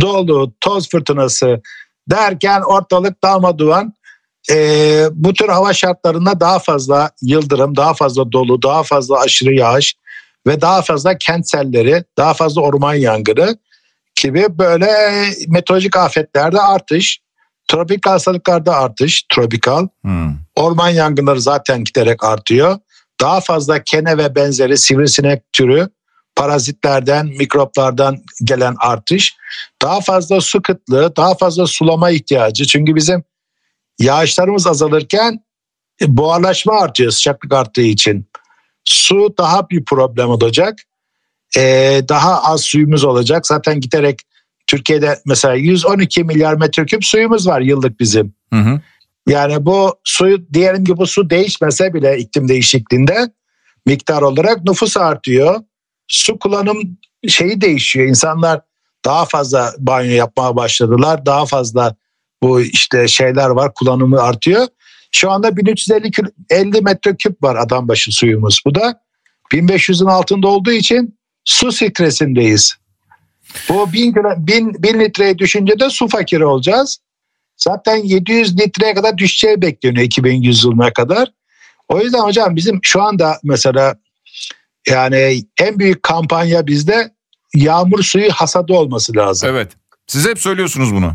dolu 0.00 0.52
toz 0.60 0.90
fırtınası 0.90 1.62
derken 2.10 2.60
ortalık 2.60 3.24
darmaduman 3.24 3.94
Ee, 4.50 5.06
bu 5.12 5.34
tür 5.34 5.48
hava 5.48 5.72
şartlarında 5.72 6.40
daha 6.40 6.58
fazla 6.58 7.10
yıldırım 7.22 7.76
daha 7.76 7.94
fazla 7.94 8.32
dolu 8.32 8.62
daha 8.62 8.82
fazla 8.82 9.20
aşırı 9.20 9.54
yağış 9.54 9.94
ve 10.46 10.60
daha 10.60 10.82
fazla 10.82 11.18
kentselleri 11.18 12.04
daha 12.18 12.34
fazla 12.34 12.60
orman 12.60 12.94
yangını 12.94 13.58
gibi 14.22 14.46
böyle 14.58 14.90
meteorolojik 15.48 15.96
afetlerde 15.96 16.60
artış 16.60 17.20
tropik 17.68 18.06
hastalıklarda 18.06 18.76
artış 18.76 19.22
tropikal 19.28 19.88
Hmm. 20.02 20.36
orman 20.56 20.88
yangınları 20.88 21.40
zaten 21.40 21.84
giderek 21.84 22.24
artıyor. 22.24 22.78
Daha 23.20 23.40
fazla 23.40 23.82
kene 23.82 24.18
ve 24.18 24.34
benzeri 24.34 24.78
sivrisinek 24.78 25.52
türü 25.52 25.88
parazitlerden, 26.36 27.26
mikroplardan 27.26 28.22
gelen 28.44 28.76
artış. 28.78 29.36
Daha 29.82 30.00
fazla 30.00 30.40
su 30.40 30.62
kıtlığı, 30.62 31.16
daha 31.16 31.34
fazla 31.34 31.66
sulama 31.66 32.10
ihtiyacı. 32.10 32.66
Çünkü 32.66 32.94
bizim 32.94 33.24
yağışlarımız 33.98 34.66
azalırken 34.66 35.44
e, 36.02 36.16
buharlaşma 36.16 36.80
artıyor 36.80 37.10
sıcaklık 37.10 37.52
arttığı 37.52 37.82
için. 37.82 38.26
Su 38.84 39.34
daha 39.38 39.70
bir 39.70 39.84
problem 39.84 40.28
olacak. 40.28 40.78
Ee, 41.56 42.02
daha 42.08 42.42
az 42.42 42.60
suyumuz 42.60 43.04
olacak. 43.04 43.46
Zaten 43.46 43.80
giderek 43.80 44.20
Türkiye'de 44.66 45.20
mesela 45.26 45.54
112 45.54 46.24
milyar 46.24 46.54
metreküp 46.54 47.04
suyumuz 47.04 47.46
var 47.46 47.60
yıllık 47.60 48.00
bizim. 48.00 48.34
Hı 48.52 48.60
hı. 48.60 48.80
Yani 49.28 49.66
bu 49.66 49.94
suyu 50.04 50.52
diyelim 50.52 50.84
ki 50.84 50.96
bu 50.96 51.06
su 51.06 51.30
değişmese 51.30 51.94
bile 51.94 52.18
iklim 52.18 52.48
değişikliğinde 52.48 53.30
miktar 53.86 54.22
olarak 54.22 54.64
nüfus 54.64 54.96
artıyor. 54.96 55.60
Su 56.08 56.38
kullanım 56.38 56.98
şeyi 57.28 57.60
değişiyor. 57.60 58.08
İnsanlar 58.08 58.60
daha 59.04 59.24
fazla 59.24 59.74
banyo 59.78 60.10
yapmaya 60.10 60.56
başladılar. 60.56 61.26
Daha 61.26 61.46
fazla 61.46 61.96
bu 62.42 62.60
işte 62.60 63.08
şeyler 63.08 63.48
var 63.48 63.74
kullanımı 63.74 64.22
artıyor. 64.22 64.66
Şu 65.12 65.30
anda 65.30 65.56
1350 65.56 66.10
kül- 66.10 66.32
50 66.50 66.80
metreküp 66.80 67.42
var 67.42 67.56
adam 67.56 67.88
başı 67.88 68.12
suyumuz. 68.12 68.62
Bu 68.66 68.74
da 68.74 69.00
1500'ün 69.52 70.06
altında 70.06 70.48
olduğu 70.48 70.72
için 70.72 71.18
su 71.44 71.72
stresindeyiz. 71.72 72.76
Bu 73.68 73.92
1000, 73.92 74.12
kilo- 74.12 74.46
1000, 74.46 74.82
1000 74.82 75.00
litreye 75.00 75.38
düşünce 75.38 75.78
de 75.78 75.90
su 75.90 76.08
fakiri 76.08 76.44
olacağız. 76.44 76.98
Zaten 77.56 77.96
700 77.96 78.60
litreye 78.60 78.94
kadar 78.94 79.18
düşeceği 79.18 79.62
bekleniyor 79.62 80.04
2100 80.04 80.64
yılına 80.64 80.92
kadar. 80.92 81.28
O 81.88 82.00
yüzden 82.00 82.20
hocam 82.20 82.56
bizim 82.56 82.80
şu 82.82 83.02
anda 83.02 83.38
mesela 83.44 83.94
yani 84.88 85.42
en 85.60 85.78
büyük 85.78 86.02
kampanya 86.02 86.66
bizde 86.66 87.10
yağmur 87.54 88.02
suyu 88.02 88.30
hasadı 88.30 88.72
olması 88.72 89.16
lazım. 89.16 89.48
Evet. 89.52 89.72
Siz 90.06 90.28
hep 90.28 90.38
söylüyorsunuz 90.38 90.94
bunu. 90.94 91.14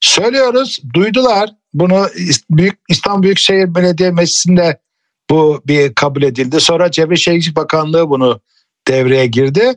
Söylüyoruz, 0.00 0.80
duydular. 0.94 1.50
Bunu 1.74 2.06
Büyük 2.50 2.78
İstanbul 2.88 3.22
Büyükşehir 3.22 3.74
Belediye 3.74 4.10
Meclisi'nde 4.10 4.78
bu 5.30 5.62
bir 5.66 5.94
kabul 5.94 6.22
edildi. 6.22 6.60
Sonra 6.60 6.90
Çevre 6.90 7.16
Şehircilik 7.16 7.56
Bakanlığı 7.56 8.10
bunu 8.10 8.40
devreye 8.88 9.26
girdi. 9.26 9.74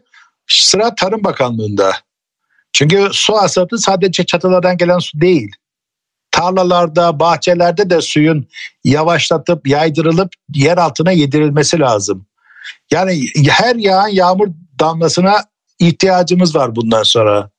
Sıra 0.48 0.96
Tarım 0.96 1.24
Bakanlığı'nda. 1.24 1.94
Çünkü 2.74 3.10
su 3.12 3.34
hasadı 3.34 3.78
sadece 3.78 4.26
çatılardan 4.26 4.78
gelen 4.78 5.00
su 5.00 5.22
değil. 5.22 5.52
Tarlalarda, 6.32 7.20
bahçelerde 7.20 7.90
de 7.90 8.02
suyun 8.02 8.48
yavaşlatıp 8.84 9.68
yaydırılıp 9.68 10.34
yer 10.54 10.78
altına 10.78 11.12
yedirilmesi 11.12 11.80
lazım. 11.80 12.26
Yani 12.92 13.26
her 13.50 13.76
yağan 13.76 14.08
yağmur 14.08 14.48
damlasına 14.80 15.44
ihtiyacımız 15.80 16.56
var 16.56 16.76
bundan 16.76 17.04
sonra. 17.04 17.50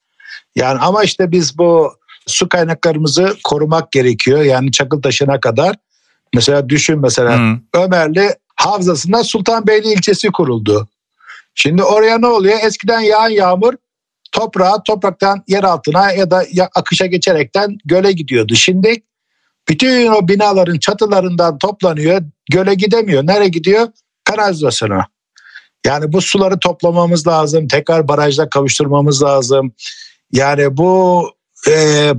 Yani 0.57 0.79
ama 0.79 1.05
işte 1.05 1.31
biz 1.31 1.59
bu 1.59 1.93
su 2.27 2.49
kaynaklarımızı 2.49 3.37
korumak 3.45 3.93
gerekiyor. 3.93 4.43
Yani 4.43 4.73
Çakıltaşı'na 4.73 5.41
kadar. 5.41 5.77
Mesela 6.35 6.69
düşün 6.69 7.01
mesela 7.01 7.39
Hı. 7.39 7.59
Ömerli 7.75 8.35
Havzası'nda 8.57 9.25
Sultanbeyli 9.25 9.93
ilçesi 9.93 10.29
kuruldu. 10.29 10.89
Şimdi 11.55 11.83
oraya 11.83 12.19
ne 12.19 12.27
oluyor? 12.27 12.59
Eskiden 12.63 13.01
yağan 13.01 13.29
yağmur 13.29 13.75
toprağa, 14.33 14.83
topraktan 14.83 15.45
yer 15.49 15.65
altına 15.65 16.13
ya 16.13 16.31
da 16.31 16.45
akışa 16.75 17.07
geçerekten 17.07 17.79
göle 17.85 18.13
gidiyordu. 18.13 18.55
Şimdi 18.55 19.03
bütün 19.69 20.07
o 20.07 20.29
binaların 20.29 20.79
çatılarından 20.79 21.59
toplanıyor, 21.59 22.23
göle 22.51 22.75
gidemiyor. 22.75 23.27
Nereye 23.27 23.49
gidiyor? 23.49 23.89
Kanalizasyona. 24.25 25.07
Yani 25.87 26.13
bu 26.13 26.21
suları 26.21 26.59
toplamamız 26.59 27.27
lazım, 27.27 27.69
tekrar 27.69 28.09
barajda 28.09 28.49
kavuşturmamız 28.49 29.23
lazım. 29.23 29.73
Yani 30.33 30.77
bu 30.77 31.25
e, 31.69 31.73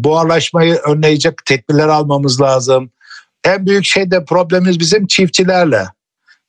buharlaşmayı 0.03 0.75
önleyecek 0.75 1.45
tedbirler 1.45 1.87
almamız 1.87 2.41
lazım. 2.41 2.91
En 3.43 3.65
büyük 3.65 3.85
şey 3.85 4.11
de 4.11 4.25
problemimiz 4.25 4.79
bizim 4.79 5.07
çiftçilerle. 5.07 5.85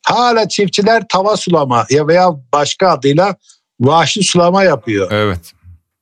Hala 0.04 0.48
çiftçiler 0.48 1.02
tava 1.08 1.36
sulama 1.36 1.86
ya 1.90 2.08
veya 2.08 2.30
başka 2.52 2.88
adıyla 2.88 3.36
vahşi 3.80 4.22
sulama 4.22 4.64
yapıyor. 4.64 5.12
Evet. 5.12 5.52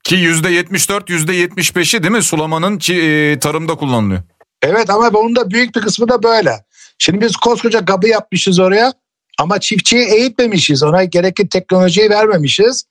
Ki 0.04 0.16
%74, 0.16 1.04
%75'i 1.04 2.02
değil 2.02 2.12
mi 2.12 2.22
sulamanın 2.22 2.80
e, 2.90 3.38
tarımda 3.38 3.74
kullanılıyor. 3.74 4.22
Evet 4.62 4.90
ama 4.90 5.14
bunun 5.14 5.36
da 5.36 5.50
büyük 5.50 5.74
bir 5.76 5.80
kısmı 5.80 6.08
da 6.08 6.22
böyle. 6.22 6.64
Şimdi 6.98 7.20
biz 7.20 7.36
koskoca 7.36 7.78
gabı 7.80 8.08
yapmışız 8.08 8.58
oraya 8.58 8.92
ama 9.38 9.60
çiftçiyi 9.60 10.06
eğitmemişiz. 10.06 10.82
Ona 10.82 11.04
gerekli 11.04 11.48
teknolojiyi 11.48 12.10
vermemişiz. 12.10 12.84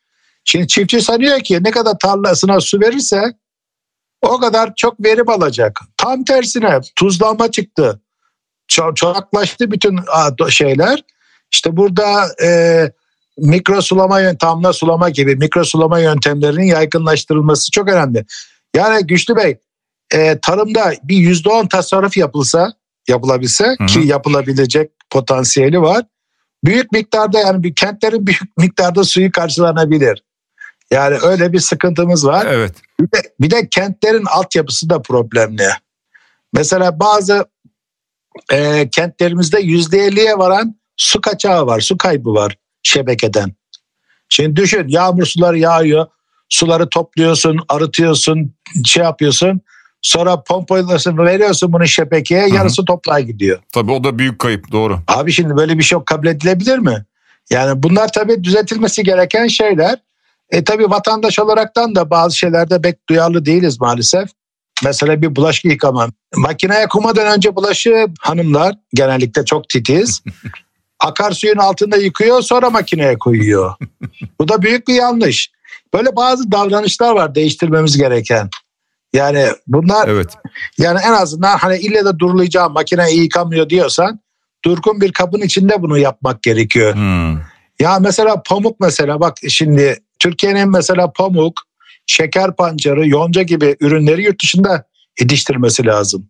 Şimdi 0.43 0.67
çiftçi 0.67 1.01
sanıyor 1.01 1.39
ki 1.39 1.63
ne 1.63 1.71
kadar 1.71 1.99
tarlasına 1.99 2.59
su 2.61 2.79
verirse 2.79 3.33
o 4.21 4.39
kadar 4.39 4.75
çok 4.75 5.05
verim 5.05 5.29
alacak. 5.29 5.79
Tam 5.97 6.23
tersine 6.23 6.79
tuzlanma 6.95 7.51
çıktı. 7.51 8.01
Ço- 8.71 8.95
çoraklaştı 8.95 9.71
bütün 9.71 9.99
şeyler. 10.49 11.03
İşte 11.51 11.77
burada 11.77 12.27
e, 12.43 12.91
mikro 13.37 13.81
sulama 13.81 14.19
damla 14.19 14.73
sulama 14.73 15.09
gibi 15.09 15.35
mikro 15.35 15.63
sulama 15.63 15.99
yöntemlerinin 15.99 16.65
yaygınlaştırılması 16.65 17.71
çok 17.71 17.89
önemli. 17.89 18.25
Yani 18.75 19.07
Güçlü 19.07 19.35
Bey 19.35 19.57
e, 20.13 20.39
tarımda 20.39 20.93
bir 21.03 21.17
yüzde 21.17 21.49
on 21.49 21.67
tasarruf 21.67 22.17
yapılsa 22.17 22.73
yapılabilse 23.07 23.65
Hı 23.65 23.83
hı. 23.83 23.87
ki 23.87 23.99
yapılabilecek 23.99 24.91
potansiyeli 25.09 25.81
var. 25.81 26.05
Büyük 26.63 26.91
miktarda 26.91 27.39
yani 27.39 27.63
bir 27.63 27.75
kentlerin 27.75 28.27
büyük 28.27 28.57
miktarda 28.57 29.03
suyu 29.03 29.31
karşılanabilir. 29.31 30.23
Yani 30.91 31.17
öyle 31.23 31.53
bir 31.53 31.59
sıkıntımız 31.59 32.25
var. 32.25 32.47
Evet. 32.49 32.75
Bir 32.99 33.05
de, 33.05 33.33
bir 33.39 33.51
de 33.51 33.67
kentlerin 33.69 34.25
altyapısı 34.25 34.89
da 34.89 35.01
problemli. 35.01 35.67
Mesela 36.53 36.99
bazı 36.99 37.45
e, 38.53 38.89
kentlerimizde 38.89 39.59
yüzde 39.59 39.99
elliye 39.99 40.37
varan 40.37 40.75
su 40.97 41.21
kaçağı 41.21 41.65
var, 41.65 41.79
su 41.79 41.97
kaybı 41.97 42.33
var 42.33 42.57
şebekeden. 42.83 43.55
Şimdi 44.29 44.55
düşün 44.55 44.87
yağmur 44.87 45.25
suları 45.25 45.57
yağıyor, 45.59 46.07
suları 46.49 46.89
topluyorsun, 46.89 47.59
arıtıyorsun, 47.69 48.53
şey 48.85 49.03
yapıyorsun. 49.03 49.61
Sonra 50.01 50.43
pompalıyorsun, 50.43 51.17
veriyorsun 51.17 51.73
bunu 51.73 51.87
şebekeye, 51.87 52.49
hı. 52.49 52.55
yarısı 52.55 52.85
toprağa 52.85 53.19
gidiyor. 53.19 53.59
Tabii 53.73 53.91
o 53.91 54.03
da 54.03 54.19
büyük 54.19 54.39
kayıp 54.39 54.71
doğru. 54.71 54.99
Abi 55.07 55.31
şimdi 55.31 55.55
böyle 55.55 55.77
bir 55.77 55.83
şey 55.83 55.95
yok 55.95 56.05
kabul 56.05 56.27
edilebilir 56.27 56.77
mi? 56.77 57.05
Yani 57.49 57.83
bunlar 57.83 58.11
tabii 58.11 58.43
düzeltilmesi 58.43 59.03
gereken 59.03 59.47
şeyler. 59.47 59.99
E 60.49 60.63
tabii 60.63 60.89
vatandaş 60.89 61.39
olaraktan 61.39 61.95
da 61.95 62.09
bazı 62.09 62.37
şeylerde 62.37 62.81
pek 62.81 63.09
duyarlı 63.09 63.45
değiliz 63.45 63.81
maalesef. 63.81 64.29
Mesela 64.83 65.21
bir 65.21 65.35
bulaşık 65.35 65.65
yıkama. 65.65 66.09
Makineye 66.35 66.87
koymadan 66.87 67.37
önce 67.37 67.55
bulaşığı 67.55 68.07
hanımlar 68.19 68.75
genellikle 68.93 69.45
çok 69.45 69.69
titiz. 69.69 70.23
Akarsuyun 70.99 71.57
altında 71.57 71.97
yıkıyor 71.97 72.41
sonra 72.41 72.69
makineye 72.69 73.17
koyuyor. 73.17 73.73
Bu 74.39 74.47
da 74.47 74.61
büyük 74.61 74.87
bir 74.87 74.93
yanlış. 74.93 75.51
Böyle 75.93 76.15
bazı 76.15 76.51
davranışlar 76.51 77.15
var 77.15 77.35
değiştirmemiz 77.35 77.97
gereken. 77.97 78.49
Yani 79.13 79.47
bunlar 79.67 80.07
Evet. 80.07 80.27
yani 80.77 80.99
en 81.05 81.13
azından 81.13 81.57
hani 81.57 81.77
ille 81.77 82.05
de 82.05 82.19
durulayacağım 82.19 82.73
makine 82.73 83.11
iyi 83.11 83.23
yıkamıyor 83.23 83.69
diyorsan 83.69 84.19
durgun 84.65 85.01
bir 85.01 85.11
kabın 85.11 85.41
içinde 85.41 85.81
bunu 85.81 85.97
yapmak 85.97 86.43
gerekiyor. 86.43 86.95
Hmm. 86.95 87.37
Ya 87.79 87.99
mesela 87.99 88.41
pamuk 88.45 88.79
mesela 88.79 89.19
bak 89.19 89.37
şimdi 89.49 89.99
Türkiye'nin 90.19 90.69
mesela 90.69 91.11
pamuk, 91.11 91.53
şeker 92.11 92.55
pancarı, 92.55 93.07
yonca 93.07 93.41
gibi 93.41 93.75
ürünleri 93.79 94.23
yurt 94.23 94.43
dışında 94.43 94.83
yetiştirmesi 95.19 95.85
lazım. 95.85 96.29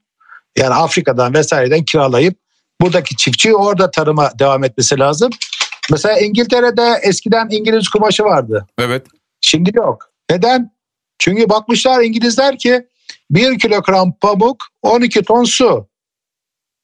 Yani 0.58 0.74
Afrika'dan 0.74 1.34
vesaireden 1.34 1.86
kiralayıp 1.86 2.38
buradaki 2.82 3.16
çiftçi 3.16 3.56
orada 3.56 3.92
tarıma 3.92 4.32
devam 4.40 4.64
etmesi 4.64 5.00
lazım. 5.00 5.30
Mesela 5.92 6.20
İngiltere'de 6.20 7.00
eskiden 7.04 7.48
İngiliz 7.52 7.90
kumaşı 7.90 8.24
vardı. 8.24 8.68
Evet. 8.78 9.08
Şimdi 9.42 9.78
yok. 9.78 10.12
Neden? 10.30 10.72
Çünkü 11.20 11.50
bakmışlar 11.50 12.02
İngilizler 12.04 12.58
ki 12.58 12.88
1 13.32 13.60
kilogram 13.60 14.14
pamuk 14.22 14.58
12 14.82 15.24
ton 15.24 15.44
su. 15.44 15.88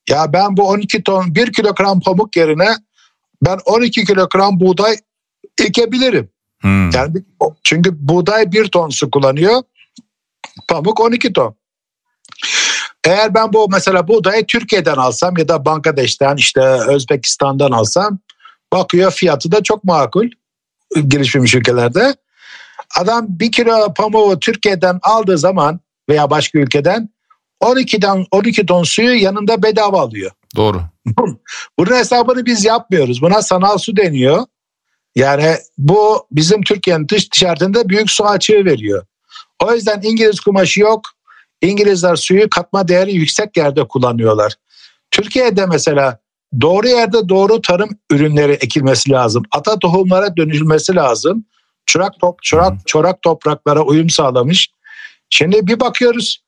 Ya 0.09 0.33
ben 0.33 0.57
bu 0.57 0.67
12 0.67 1.03
ton 1.03 1.35
1 1.35 1.53
kilogram 1.53 1.99
pamuk 1.99 2.35
yerine 2.35 2.69
ben 3.45 3.59
12 3.65 4.05
kilogram 4.05 4.59
buğday 4.59 4.95
ekebilirim. 5.61 6.29
Hmm. 6.61 6.89
Yani 6.89 7.13
çünkü 7.63 7.91
buğday 7.93 8.51
1 8.51 8.67
ton 8.67 8.89
su 8.89 9.11
kullanıyor. 9.11 9.61
Pamuk 10.67 10.99
12 10.99 11.33
ton. 11.33 11.55
Eğer 13.03 13.33
ben 13.33 13.53
bu 13.53 13.67
mesela 13.69 14.07
buğdayı 14.07 14.45
Türkiye'den 14.45 14.95
alsam 14.95 15.37
ya 15.37 15.47
da 15.47 15.65
Bangladeş'ten 15.65 16.35
işte 16.35 16.61
Özbekistan'dan 16.61 17.71
alsam 17.71 18.19
bakıyor 18.73 19.11
fiyatı 19.11 19.51
da 19.51 19.63
çok 19.63 19.83
makul 19.83 20.29
gelişmemiş 21.07 21.55
ülkelerde. 21.55 22.15
Adam 22.99 23.25
bir 23.29 23.51
kilo 23.51 23.93
pamuğu 23.93 24.39
Türkiye'den 24.39 24.99
aldığı 25.03 25.37
zaman 25.37 25.79
veya 26.09 26.29
başka 26.29 26.59
ülkeden 26.59 27.09
12'den 27.61 28.25
12 28.31 28.65
ton 28.65 28.83
suyu 28.83 29.21
yanında 29.21 29.63
bedava 29.63 30.01
alıyor. 30.01 30.31
Doğru. 30.55 30.81
Bunun 31.79 31.95
hesabını 31.95 32.45
biz 32.45 32.65
yapmıyoruz. 32.65 33.21
Buna 33.21 33.41
sanal 33.41 33.77
su 33.77 33.97
deniyor. 33.97 34.45
Yani 35.17 35.55
bu 35.77 36.27
bizim 36.31 36.63
Türkiye'nin 36.63 37.07
dış 37.07 37.27
ticaretinde 37.27 37.89
büyük 37.89 38.11
su 38.11 38.25
açığı 38.25 38.65
veriyor. 38.65 39.05
O 39.63 39.73
yüzden 39.73 40.01
İngiliz 40.03 40.39
kumaşı 40.39 40.81
yok. 40.81 41.01
İngilizler 41.61 42.15
suyu 42.15 42.49
katma 42.49 42.87
değeri 42.87 43.13
yüksek 43.13 43.57
yerde 43.57 43.87
kullanıyorlar. 43.87 44.53
Türkiye'de 45.11 45.65
mesela 45.65 46.19
doğru 46.61 46.87
yerde 46.87 47.29
doğru 47.29 47.61
tarım 47.61 47.89
ürünleri 48.11 48.51
ekilmesi 48.51 49.11
lazım. 49.11 49.43
Ata 49.51 49.79
tohumlara 49.79 50.37
dönüşülmesi 50.37 50.95
lazım. 50.95 51.45
Çorak 51.85 52.19
top, 52.19 52.43
çorak, 52.43 52.73
çorak 52.85 53.21
topraklara 53.21 53.81
uyum 53.81 54.09
sağlamış. 54.09 54.69
Şimdi 55.29 55.67
bir 55.67 55.79
bakıyoruz 55.79 56.43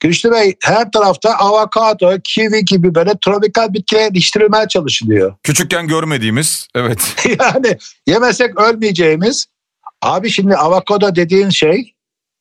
Güçlü 0.00 0.30
Bey 0.30 0.54
her 0.62 0.90
tarafta 0.90 1.34
avokado, 1.34 2.18
kivi 2.24 2.64
gibi 2.64 2.94
böyle 2.94 3.12
tropikal 3.24 3.72
bitkiler 3.72 4.04
yetiştirilmeye 4.04 4.68
çalışılıyor. 4.68 5.34
Küçükken 5.42 5.88
görmediğimiz 5.88 6.68
evet. 6.74 7.16
yani 7.40 7.78
yemesek 8.06 8.60
ölmeyeceğimiz. 8.60 9.46
Abi 10.02 10.30
şimdi 10.30 10.56
avokado 10.56 11.14
dediğin 11.14 11.50
şey 11.50 11.94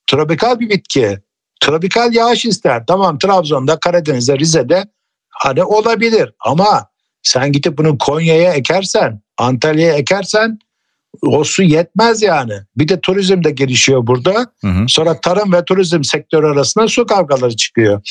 tropikal 0.08 0.60
bir 0.60 0.70
bitki. 0.70 1.20
Tropikal 1.62 2.14
yağış 2.14 2.46
ister. 2.46 2.84
Tamam 2.88 3.18
Trabzon'da, 3.18 3.80
Karadeniz'de, 3.80 4.40
Rize'de 4.40 4.84
hani 5.30 5.64
olabilir. 5.64 6.34
Ama 6.40 6.88
sen 7.24 7.52
gidip 7.52 7.78
bunu 7.78 7.98
Konya'ya 7.98 8.54
ekersen, 8.54 9.22
Antalya'ya 9.38 9.94
ekersen 9.94 10.60
o 11.22 11.44
su 11.44 11.64
yetmez 11.64 12.22
yani. 12.22 12.54
Bir 12.78 12.88
de 12.88 13.00
turizm 13.02 13.44
de 13.44 13.52
gelişiyor 13.52 14.08
burada. 14.08 14.52
Hı 14.62 14.68
hı. 14.68 14.86
Sonra 14.88 15.22
tarım 15.22 15.54
ve 15.54 15.66
turizm 15.66 16.04
sektörü 16.04 16.48
arasında 16.48 16.88
su 16.88 17.06
kavgaları 17.06 17.56
çıkıyor. 17.56 18.02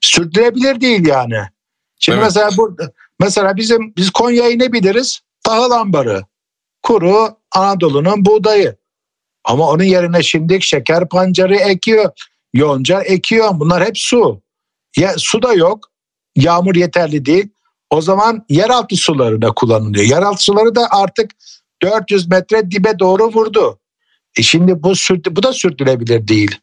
Sürdürülebilir 0.00 0.80
değil 0.80 1.06
yani. 1.06 1.38
Şimdi 2.00 2.18
Evet. 2.18 2.26
mesela 2.26 2.50
bu 2.56 2.76
mesela 3.20 3.56
bizim 3.56 3.92
biz 3.96 4.10
Konya'yı 4.10 4.58
ne 4.58 4.72
biliriz? 4.72 5.20
Tahıl 5.42 5.70
ambarı. 5.70 6.22
Kuru 6.82 7.28
Anadolu'nun 7.52 8.24
buğdayı. 8.24 8.76
Ama 9.44 9.68
onun 9.68 9.84
yerine 9.84 10.22
şimdi 10.22 10.62
şeker 10.62 11.08
pancarı 11.08 11.56
ekiyor. 11.56 12.10
Yonca 12.54 13.00
ekiyor. 13.00 13.50
Bunlar 13.54 13.84
hep 13.84 13.98
su. 13.98 14.42
Ya, 14.96 15.14
su 15.16 15.42
da 15.42 15.52
yok. 15.52 15.90
Yağmur 16.36 16.74
yeterli 16.74 17.24
değil. 17.26 17.48
O 17.90 18.00
zaman 18.00 18.44
yeraltı 18.48 18.96
suları 18.96 19.42
da 19.42 19.52
kullanılıyor. 19.52 20.04
Yeraltı 20.04 20.44
suları 20.44 20.74
da 20.74 20.88
artık 20.90 21.30
400 21.82 22.28
metre 22.28 22.70
dibe 22.70 22.98
doğru 22.98 23.32
vurdu. 23.32 23.78
E 24.36 24.42
şimdi 24.42 24.82
bu 24.82 24.96
sürdü, 24.96 25.28
bu 25.36 25.42
da 25.42 25.52
sürdürülebilir 25.52 26.28
değil. 26.28 26.58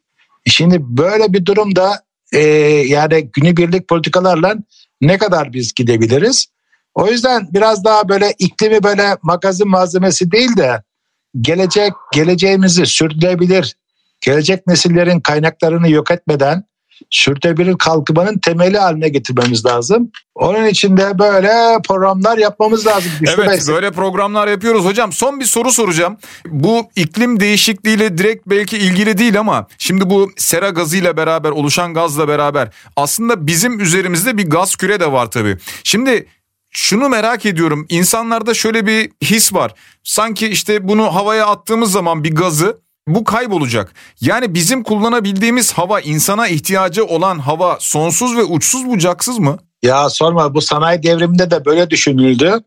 E 0.45 0.49
şimdi 0.49 0.77
böyle 0.82 1.34
bir 1.34 1.45
durumda 1.45 2.01
e, 2.34 2.39
yani 2.88 3.30
günübirlik 3.34 3.88
politikalarla 3.88 4.56
ne 5.01 5.17
kadar 5.17 5.53
biz 5.53 5.73
gidebiliriz? 5.73 6.45
O 6.93 7.08
yüzden 7.08 7.47
biraz 7.53 7.84
daha 7.84 8.10
böyle 8.10 8.34
iklimi 8.39 8.84
böyle 8.84 9.17
magazin 9.21 9.67
malzemesi 9.67 10.32
değil 10.32 10.58
de 10.58 10.84
gelecek 11.41 11.93
geleceğimizi 12.13 12.86
sürdürülebilir, 12.86 13.75
gelecek 14.21 14.67
nesillerin 14.67 15.19
kaynaklarını 15.19 15.89
yok 15.89 16.12
etmeden 16.12 16.63
sürdürülebilir 17.10 17.78
kalkınmanın 17.78 18.40
temeli 18.40 18.78
haline 18.78 19.10
getirmemiz 19.10 19.66
lazım. 19.66 20.12
Onun 20.36 20.66
için 20.66 20.98
de 20.98 21.20
böyle 21.20 21.82
programlar 21.88 22.38
yapmamız 22.38 22.88
lazım. 22.88 23.12
Güçlü 23.20 23.34
Evet 23.42 23.68
Bey. 23.68 23.76
böyle 23.76 23.92
programlar 23.92 24.48
yapıyoruz 24.48 24.86
hocam. 24.86 25.12
Son 25.12 25.40
bir 25.40 25.46
soru 25.46 25.72
soracağım. 25.72 26.18
Bu 26.46 26.90
iklim 26.96 27.40
değişikliğiyle 27.40 28.18
direkt 28.18 28.48
belki 28.48 28.78
ilgili 28.78 29.18
değil 29.18 29.40
ama 29.40 29.68
şimdi 29.78 30.10
bu 30.10 30.32
sera 30.38 30.70
gazıyla 30.70 31.18
beraber 31.18 31.50
oluşan 31.50 31.94
gazla 31.94 32.28
beraber 32.28 32.70
aslında 32.96 33.48
bizim 33.48 33.80
üzerimizde 33.80 34.38
bir 34.38 34.50
gaz 34.50 34.76
küre 34.76 35.00
de 35.00 35.12
var 35.12 35.32
tabii. 35.32 35.58
Şimdi 35.84 36.28
şunu 36.72 37.10
merak 37.10 37.46
ediyorum. 37.46 37.86
İnsanlarda 37.90 38.54
şöyle 38.54 38.88
bir 38.88 39.12
his 39.24 39.54
var. 39.54 39.74
Sanki 40.04 40.48
işte 40.48 40.88
bunu 40.88 41.16
havaya 41.16 41.48
attığımız 41.48 41.92
zaman 41.92 42.24
bir 42.24 42.36
gazı 42.36 42.82
bu 43.08 43.24
kaybolacak. 43.24 43.93
Yani 44.22 44.54
bizim 44.54 44.84
kullanabildiğimiz 44.84 45.74
hava, 45.74 46.00
insana 46.00 46.48
ihtiyacı 46.48 47.06
olan 47.06 47.39
hava 47.39 47.78
sonsuz 47.80 48.38
ve 48.38 48.43
uçsuz 48.43 48.86
bucaksız 48.86 49.39
mı? 49.39 49.58
Ya 49.84 50.10
sorma 50.10 50.54
bu 50.54 50.62
sanayi 50.62 51.04
devriminde 51.04 51.52
de 51.52 51.65
böyle 51.65 51.89
düşünüldü. 51.89 52.60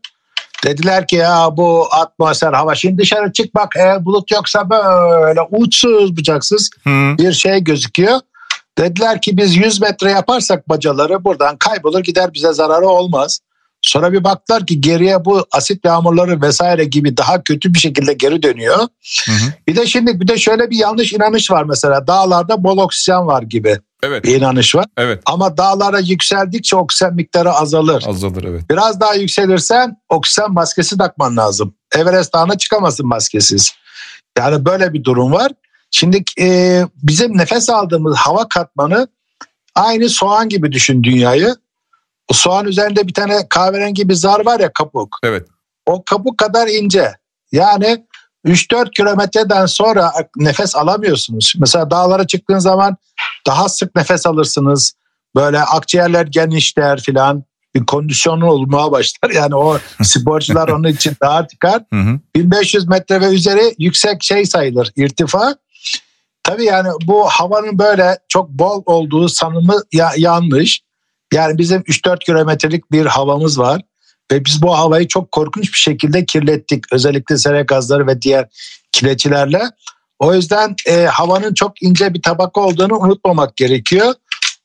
Dediler 0.63 1.07
ki 1.07 1.15
ya 1.15 1.49
bu 1.57 1.87
atmosfer 1.91 2.53
hava 2.53 2.75
şimdi 2.75 2.97
dışarı 2.97 3.31
çık 3.31 3.55
bak 3.55 3.73
eğer 3.77 4.05
bulut 4.05 4.31
yoksa 4.31 4.69
böyle 4.69 5.41
uçsuz 5.51 6.17
bucaksız 6.17 6.69
Hı. 6.83 7.15
bir 7.17 7.31
şey 7.33 7.63
gözüküyor. 7.63 8.19
Dediler 8.77 9.21
ki 9.21 9.37
biz 9.37 9.55
100 9.55 9.81
metre 9.81 10.11
yaparsak 10.11 10.69
bacaları 10.69 11.23
buradan 11.23 11.57
kaybolur 11.57 11.99
gider 11.99 12.33
bize 12.33 12.53
zararı 12.53 12.87
olmaz. 12.87 13.39
Sonra 13.81 14.13
bir 14.13 14.23
baktılar 14.23 14.65
ki 14.65 14.81
geriye 14.81 15.25
bu 15.25 15.45
asit 15.51 15.85
yağmurları 15.85 16.41
vesaire 16.41 16.85
gibi 16.85 17.17
daha 17.17 17.43
kötü 17.43 17.73
bir 17.73 17.79
şekilde 17.79 18.13
geri 18.13 18.43
dönüyor. 18.43 18.77
Hı 19.25 19.31
hı. 19.31 19.53
Bir 19.67 19.75
de 19.75 19.87
şimdi 19.87 20.19
bir 20.19 20.27
de 20.27 20.37
şöyle 20.37 20.69
bir 20.69 20.77
yanlış 20.77 21.13
inanış 21.13 21.51
var 21.51 21.63
mesela 21.63 22.07
dağlarda 22.07 22.63
bol 22.63 22.77
oksijen 22.77 23.27
var 23.27 23.41
gibi 23.41 23.79
Evet. 24.03 24.23
bir 24.23 24.35
inanış 24.35 24.75
var. 24.75 24.85
Evet. 24.97 25.21
Ama 25.25 25.57
dağlara 25.57 25.99
yükseldikçe 25.99 26.75
oksijen 26.75 27.13
miktarı 27.13 27.51
azalır. 27.51 28.03
Azalır 28.07 28.43
evet. 28.43 28.61
Biraz 28.69 28.99
daha 28.99 29.15
yükselirsen 29.15 29.97
oksijen 30.09 30.51
maskesi 30.51 30.97
takman 30.97 31.37
lazım. 31.37 31.75
Everest 31.95 32.33
Dağı'na 32.33 32.57
çıkamazsın 32.57 33.07
maskesiz. 33.07 33.71
Yani 34.37 34.65
böyle 34.65 34.93
bir 34.93 35.03
durum 35.03 35.31
var. 35.31 35.51
Şimdi 35.91 36.23
e, 36.39 36.81
bizim 37.03 37.37
nefes 37.37 37.69
aldığımız 37.69 38.15
hava 38.15 38.47
katmanı 38.47 39.07
aynı 39.75 40.09
soğan 40.09 40.49
gibi 40.49 40.71
düşün 40.71 41.03
dünyayı. 41.03 41.55
O 42.29 42.33
soğan 42.33 42.65
üzerinde 42.65 43.07
bir 43.07 43.13
tane 43.13 43.47
kahverengi 43.49 44.09
bir 44.09 44.13
zar 44.13 44.45
var 44.45 44.59
ya 44.59 44.73
kabuk. 44.73 45.17
Evet. 45.23 45.47
O 45.85 46.03
kabuk 46.03 46.37
kadar 46.37 46.67
ince. 46.67 47.11
Yani 47.51 48.05
3-4 48.45 48.91
kilometreden 48.91 49.65
sonra 49.65 50.13
nefes 50.37 50.75
alamıyorsunuz. 50.75 51.53
Mesela 51.59 51.91
dağlara 51.91 52.27
çıktığın 52.27 52.59
zaman 52.59 52.97
daha 53.47 53.69
sık 53.69 53.95
nefes 53.95 54.25
alırsınız. 54.25 54.93
Böyle 55.35 55.59
akciğerler 55.61 56.25
genişler 56.25 56.99
filan. 56.99 57.43
Bir 57.75 57.85
kondisyonu 57.85 58.45
olmaya 58.45 58.91
başlar. 58.91 59.29
Yani 59.29 59.55
o 59.55 59.77
sporcular 60.03 60.67
onun 60.67 60.87
için 60.87 61.13
daha 61.21 61.47
çıkar. 61.47 61.83
Hı 61.93 61.99
hı. 61.99 62.19
1500 62.35 62.87
metre 62.87 63.21
ve 63.21 63.25
üzeri 63.25 63.75
yüksek 63.77 64.23
şey 64.23 64.45
sayılır 64.45 64.91
irtifa. 64.95 65.55
Tabii 66.43 66.63
yani 66.65 66.89
bu 67.03 67.25
havanın 67.29 67.79
böyle 67.79 68.19
çok 68.27 68.49
bol 68.49 68.83
olduğu 68.85 69.29
sanımı 69.29 69.81
ya- 69.93 70.13
yanlış. 70.17 70.81
Yani 71.33 71.57
bizim 71.57 71.81
3-4 71.81 72.19
kilometrelik 72.19 72.91
bir 72.91 73.05
havamız 73.05 73.59
var. 73.59 73.81
Ve 74.31 74.45
biz 74.45 74.61
bu 74.61 74.77
havayı 74.77 75.07
çok 75.07 75.31
korkunç 75.31 75.73
bir 75.73 75.77
şekilde 75.77 76.25
kirlettik. 76.25 76.93
Özellikle 76.93 77.37
sera 77.37 77.61
gazları 77.61 78.07
ve 78.07 78.21
diğer 78.21 78.47
kireçlerle. 78.91 79.61
O 80.19 80.33
yüzden 80.33 80.75
e, 80.87 81.05
havanın 81.05 81.53
çok 81.53 81.81
ince 81.81 82.13
bir 82.13 82.21
tabaka 82.21 82.61
olduğunu 82.61 82.99
unutmamak 82.99 83.55
gerekiyor. 83.55 84.13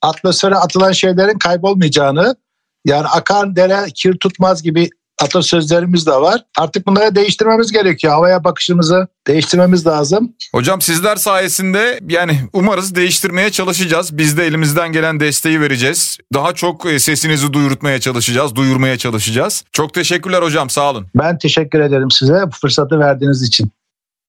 Atmosfere 0.02 0.54
atılan 0.54 0.92
şeylerin 0.92 1.38
kaybolmayacağını 1.38 2.36
yani 2.84 3.06
akan 3.06 3.56
dere 3.56 3.86
kir 3.94 4.16
tutmaz 4.18 4.62
gibi 4.62 4.90
atasözlerimiz 5.22 6.06
de 6.06 6.10
var. 6.12 6.44
Artık 6.58 6.86
bunları 6.86 7.14
değiştirmemiz 7.14 7.72
gerekiyor. 7.72 8.12
Havaya 8.12 8.44
bakışımızı 8.44 9.08
değiştirmemiz 9.26 9.86
lazım. 9.86 10.32
Hocam 10.54 10.80
sizler 10.80 11.16
sayesinde 11.16 12.00
yani 12.08 12.40
umarız 12.52 12.94
değiştirmeye 12.94 13.50
çalışacağız. 13.50 14.18
Biz 14.18 14.36
de 14.38 14.46
elimizden 14.46 14.92
gelen 14.92 15.20
desteği 15.20 15.60
vereceğiz. 15.60 16.18
Daha 16.34 16.52
çok 16.52 16.86
e, 16.86 16.98
sesinizi 16.98 17.52
duyurtmaya 17.52 18.00
çalışacağız, 18.00 18.54
duyurmaya 18.54 18.98
çalışacağız. 18.98 19.64
Çok 19.72 19.94
teşekkürler 19.94 20.42
hocam 20.42 20.70
sağ 20.70 20.90
olun. 20.90 21.06
Ben 21.14 21.38
teşekkür 21.38 21.80
ederim 21.80 22.10
size 22.10 22.42
bu 22.46 22.56
fırsatı 22.60 22.98
verdiğiniz 22.98 23.42
için. 23.42 23.70